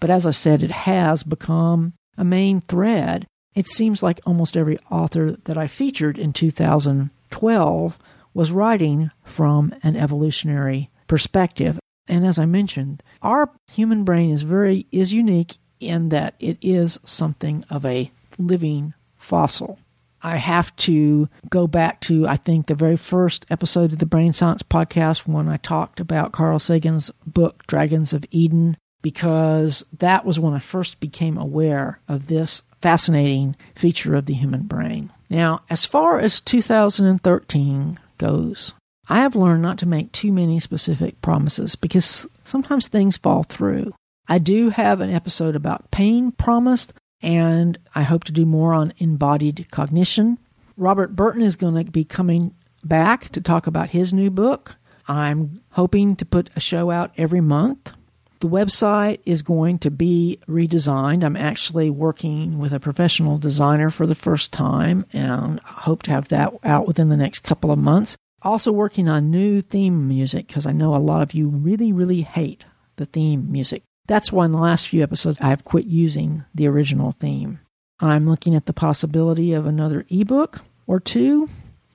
but 0.00 0.10
as 0.10 0.26
I 0.26 0.30
said, 0.30 0.62
it 0.62 0.70
has 0.70 1.22
become 1.22 1.92
a 2.16 2.24
main 2.24 2.62
thread. 2.62 3.26
It 3.54 3.68
seems 3.68 4.02
like 4.02 4.20
almost 4.24 4.56
every 4.56 4.78
author 4.90 5.36
that 5.44 5.58
I 5.58 5.66
featured 5.66 6.18
in 6.18 6.32
2012 6.32 7.98
was 8.34 8.52
writing 8.52 9.10
from 9.24 9.74
an 9.82 9.96
evolutionary 9.96 10.90
perspective. 11.06 11.78
And 12.06 12.26
as 12.26 12.38
I 12.38 12.46
mentioned, 12.46 13.02
our 13.22 13.50
human 13.70 14.04
brain 14.04 14.30
is 14.30 14.42
very 14.42 14.86
is 14.92 15.12
unique 15.12 15.58
in 15.80 16.08
that 16.08 16.34
it 16.40 16.58
is 16.60 16.98
something 17.04 17.64
of 17.70 17.84
a 17.84 18.10
living 18.38 18.94
fossil. 19.16 19.78
I 20.22 20.36
have 20.36 20.74
to 20.76 21.28
go 21.48 21.66
back 21.66 22.00
to, 22.02 22.26
I 22.26 22.36
think, 22.36 22.66
the 22.66 22.74
very 22.74 22.96
first 22.96 23.46
episode 23.50 23.92
of 23.92 23.98
the 23.98 24.06
Brain 24.06 24.32
Science 24.32 24.62
podcast 24.62 25.26
when 25.26 25.48
I 25.48 25.58
talked 25.58 26.00
about 26.00 26.32
Carl 26.32 26.58
Sagan's 26.58 27.10
book, 27.26 27.66
Dragons 27.66 28.12
of 28.12 28.24
Eden, 28.30 28.76
because 29.02 29.84
that 29.98 30.24
was 30.24 30.40
when 30.40 30.54
I 30.54 30.58
first 30.58 31.00
became 31.00 31.38
aware 31.38 32.00
of 32.08 32.26
this 32.26 32.62
fascinating 32.80 33.56
feature 33.74 34.14
of 34.14 34.26
the 34.26 34.34
human 34.34 34.62
brain. 34.62 35.10
Now, 35.30 35.62
as 35.70 35.84
far 35.84 36.20
as 36.20 36.40
2013 36.40 37.98
goes, 38.16 38.72
I 39.08 39.20
have 39.20 39.36
learned 39.36 39.62
not 39.62 39.78
to 39.78 39.86
make 39.86 40.12
too 40.12 40.32
many 40.32 40.60
specific 40.60 41.20
promises 41.22 41.76
because 41.76 42.26
sometimes 42.44 42.88
things 42.88 43.16
fall 43.16 43.42
through. 43.42 43.94
I 44.28 44.38
do 44.38 44.70
have 44.70 45.00
an 45.00 45.10
episode 45.10 45.56
about 45.56 45.90
pain 45.90 46.32
promised, 46.32 46.92
and 47.22 47.78
I 47.94 48.02
hope 48.02 48.24
to 48.24 48.32
do 48.32 48.46
more 48.46 48.72
on 48.72 48.92
embodied 48.98 49.68
cognition. 49.70 50.38
Robert 50.76 51.16
Burton 51.16 51.42
is 51.42 51.56
going 51.56 51.84
to 51.84 51.90
be 51.90 52.04
coming 52.04 52.54
back 52.84 53.30
to 53.30 53.40
talk 53.40 53.66
about 53.66 53.90
his 53.90 54.12
new 54.12 54.30
book. 54.30 54.76
I'm 55.08 55.62
hoping 55.70 56.16
to 56.16 56.24
put 56.24 56.50
a 56.54 56.60
show 56.60 56.90
out 56.90 57.12
every 57.16 57.40
month. 57.40 57.92
The 58.40 58.48
website 58.48 59.18
is 59.24 59.42
going 59.42 59.80
to 59.80 59.90
be 59.90 60.38
redesigned. 60.46 61.24
I'm 61.24 61.36
actually 61.36 61.90
working 61.90 62.58
with 62.58 62.72
a 62.72 62.78
professional 62.78 63.38
designer 63.38 63.90
for 63.90 64.06
the 64.06 64.14
first 64.14 64.52
time 64.52 65.04
and 65.12 65.60
I 65.64 65.80
hope 65.80 66.04
to 66.04 66.12
have 66.12 66.28
that 66.28 66.52
out 66.62 66.86
within 66.86 67.08
the 67.08 67.16
next 67.16 67.40
couple 67.40 67.72
of 67.72 67.78
months. 67.78 68.16
Also, 68.42 68.70
working 68.70 69.08
on 69.08 69.32
new 69.32 69.60
theme 69.60 70.06
music 70.06 70.46
because 70.46 70.66
I 70.66 70.72
know 70.72 70.94
a 70.94 70.98
lot 70.98 71.22
of 71.22 71.34
you 71.34 71.48
really, 71.48 71.92
really 71.92 72.22
hate 72.22 72.64
the 72.94 73.06
theme 73.06 73.50
music. 73.50 73.82
That's 74.08 74.32
why 74.32 74.46
in 74.46 74.52
the 74.52 74.58
last 74.58 74.88
few 74.88 75.02
episodes 75.02 75.38
I've 75.40 75.64
quit 75.64 75.84
using 75.84 76.44
the 76.54 76.66
original 76.66 77.12
theme. 77.12 77.60
I'm 78.00 78.28
looking 78.28 78.54
at 78.56 78.66
the 78.66 78.72
possibility 78.72 79.52
of 79.52 79.66
another 79.66 80.04
ebook 80.08 80.60
or 80.86 80.98
two. 80.98 81.48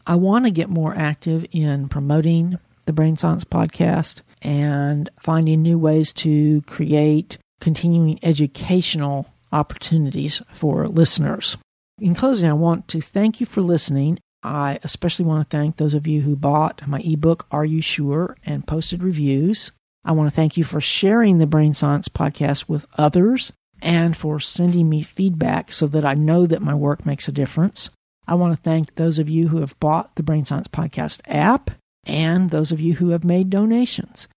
I 0.06 0.16
want 0.16 0.46
to 0.46 0.52
get 0.52 0.70
more 0.70 0.96
active 0.96 1.46
in 1.52 1.90
promoting 1.90 2.60
the 2.86 2.94
Brain 2.94 3.16
Science 3.18 3.44
podcast 3.44 4.22
and 4.42 5.10
finding 5.20 5.62
new 5.62 5.78
ways 5.78 6.14
to 6.14 6.62
create 6.64 7.38
continuing 7.62 8.20
educational 8.22 9.28
opportunities 9.52 10.42
for 10.52 10.88
listeners. 10.88 11.58
In 12.00 12.14
closing, 12.16 12.50
I 12.50 12.54
want 12.54 12.88
to 12.90 13.02
thank 13.02 13.40
you 13.40 13.46
for 13.46 13.62
listening. 13.62 14.20
I 14.44 14.80
especially 14.84 15.26
want 15.26 15.50
to 15.50 15.58
thank 15.58 15.78
those 15.78 15.94
of 15.94 16.06
you 16.06 16.22
who 16.22 16.36
bought 16.36 16.86
my 16.86 17.00
ebook, 17.00 17.48
Are 17.50 17.64
You 17.64 17.82
Sure? 17.82 18.36
and 18.46 18.68
posted 18.68 19.02
reviews. 19.02 19.72
I 20.06 20.12
want 20.12 20.28
to 20.30 20.36
thank 20.36 20.58
you 20.58 20.64
for 20.64 20.82
sharing 20.82 21.38
the 21.38 21.46
Brain 21.46 21.74
Science 21.74 22.08
podcast 22.08 22.68
with 22.68 22.86
others 22.98 23.54
and 23.82 24.16
for 24.16 24.40
sending 24.40 24.90
me 24.90 25.02
feedback 25.04 25.72
so 25.72 25.88
that 25.88 26.06
I 26.06 26.14
know 26.14 26.46
that 26.46 26.62
my 26.62 26.74
work 26.74 27.06
makes 27.06 27.28
a 27.28 27.32
difference. 27.32 27.90
I 28.28 28.36
want 28.36 28.56
to 28.56 28.62
thank 28.62 28.96
those 28.96 29.20
of 29.20 29.30
you 29.30 29.50
who 29.50 29.60
have 29.60 29.80
bought 29.80 30.16
the 30.16 30.24
Brain 30.24 30.46
Science 30.46 30.68
Podcast 30.68 31.22
app. 31.26 31.72
and 32.06 32.50
those 32.50 32.74
of 32.74 32.82
you 32.82 32.96
who 32.96 33.10
have 33.10 33.24
made 33.24 33.50
donations. 33.50 34.28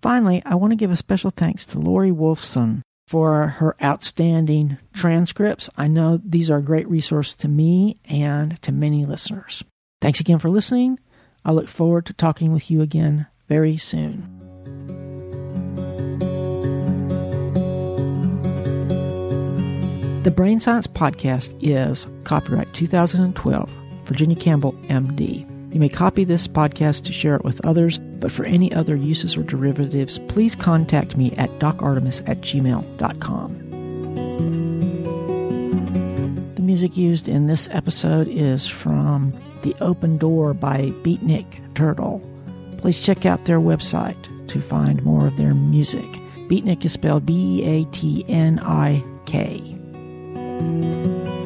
Finally, 0.00 0.42
I 0.46 0.54
want 0.54 0.72
to 0.72 0.76
give 0.76 0.90
a 0.90 0.96
special 0.96 1.30
thanks 1.30 1.66
to 1.66 1.78
Lori 1.78 2.10
Wolfson 2.10 2.80
for 3.08 3.46
her 3.46 3.76
outstanding 3.82 4.78
transcripts. 4.94 5.68
I 5.76 5.86
know 5.86 6.18
these 6.24 6.50
are 6.50 6.56
a 6.58 6.62
great 6.62 6.88
resource 6.88 7.34
to 7.36 7.48
me 7.48 7.98
and 8.06 8.60
to 8.62 8.72
many 8.72 9.04
listeners. 9.04 9.62
Thanks 10.00 10.18
again 10.20 10.38
for 10.38 10.48
listening. 10.48 10.98
I 11.44 11.52
look 11.52 11.68
forward 11.68 12.06
to 12.06 12.14
talking 12.14 12.52
with 12.52 12.70
you 12.70 12.80
again 12.80 13.26
very 13.48 13.76
soon. 13.76 14.33
The 20.24 20.30
Brain 20.30 20.58
Science 20.58 20.86
Podcast 20.86 21.54
is 21.60 22.08
copyright 22.24 22.72
2012, 22.72 23.68
Virginia 24.04 24.34
Campbell, 24.34 24.72
MD. 24.84 25.40
You 25.70 25.78
may 25.78 25.90
copy 25.90 26.24
this 26.24 26.48
podcast 26.48 27.04
to 27.04 27.12
share 27.12 27.36
it 27.36 27.44
with 27.44 27.62
others, 27.62 27.98
but 27.98 28.32
for 28.32 28.46
any 28.46 28.72
other 28.72 28.96
uses 28.96 29.36
or 29.36 29.42
derivatives, 29.42 30.18
please 30.20 30.54
contact 30.54 31.18
me 31.18 31.32
at 31.32 31.50
docartemis 31.58 32.26
at 32.26 32.40
gmail.com. 32.40 33.58
The 36.54 36.62
music 36.62 36.96
used 36.96 37.28
in 37.28 37.46
this 37.46 37.68
episode 37.70 38.26
is 38.26 38.66
from 38.66 39.38
The 39.62 39.76
Open 39.82 40.16
Door 40.16 40.54
by 40.54 40.90
Beatnik 41.02 41.74
Turtle. 41.74 42.22
Please 42.78 42.98
check 42.98 43.26
out 43.26 43.44
their 43.44 43.60
website 43.60 44.48
to 44.48 44.62
find 44.62 45.04
more 45.04 45.26
of 45.26 45.36
their 45.36 45.52
music. 45.52 46.06
Beatnik 46.48 46.82
is 46.86 46.94
spelled 46.94 47.26
B 47.26 47.60
E 47.60 47.64
A 47.66 47.84
T 47.90 48.24
N 48.26 48.58
I 48.60 49.04
K. 49.26 49.73
Música 50.60 51.43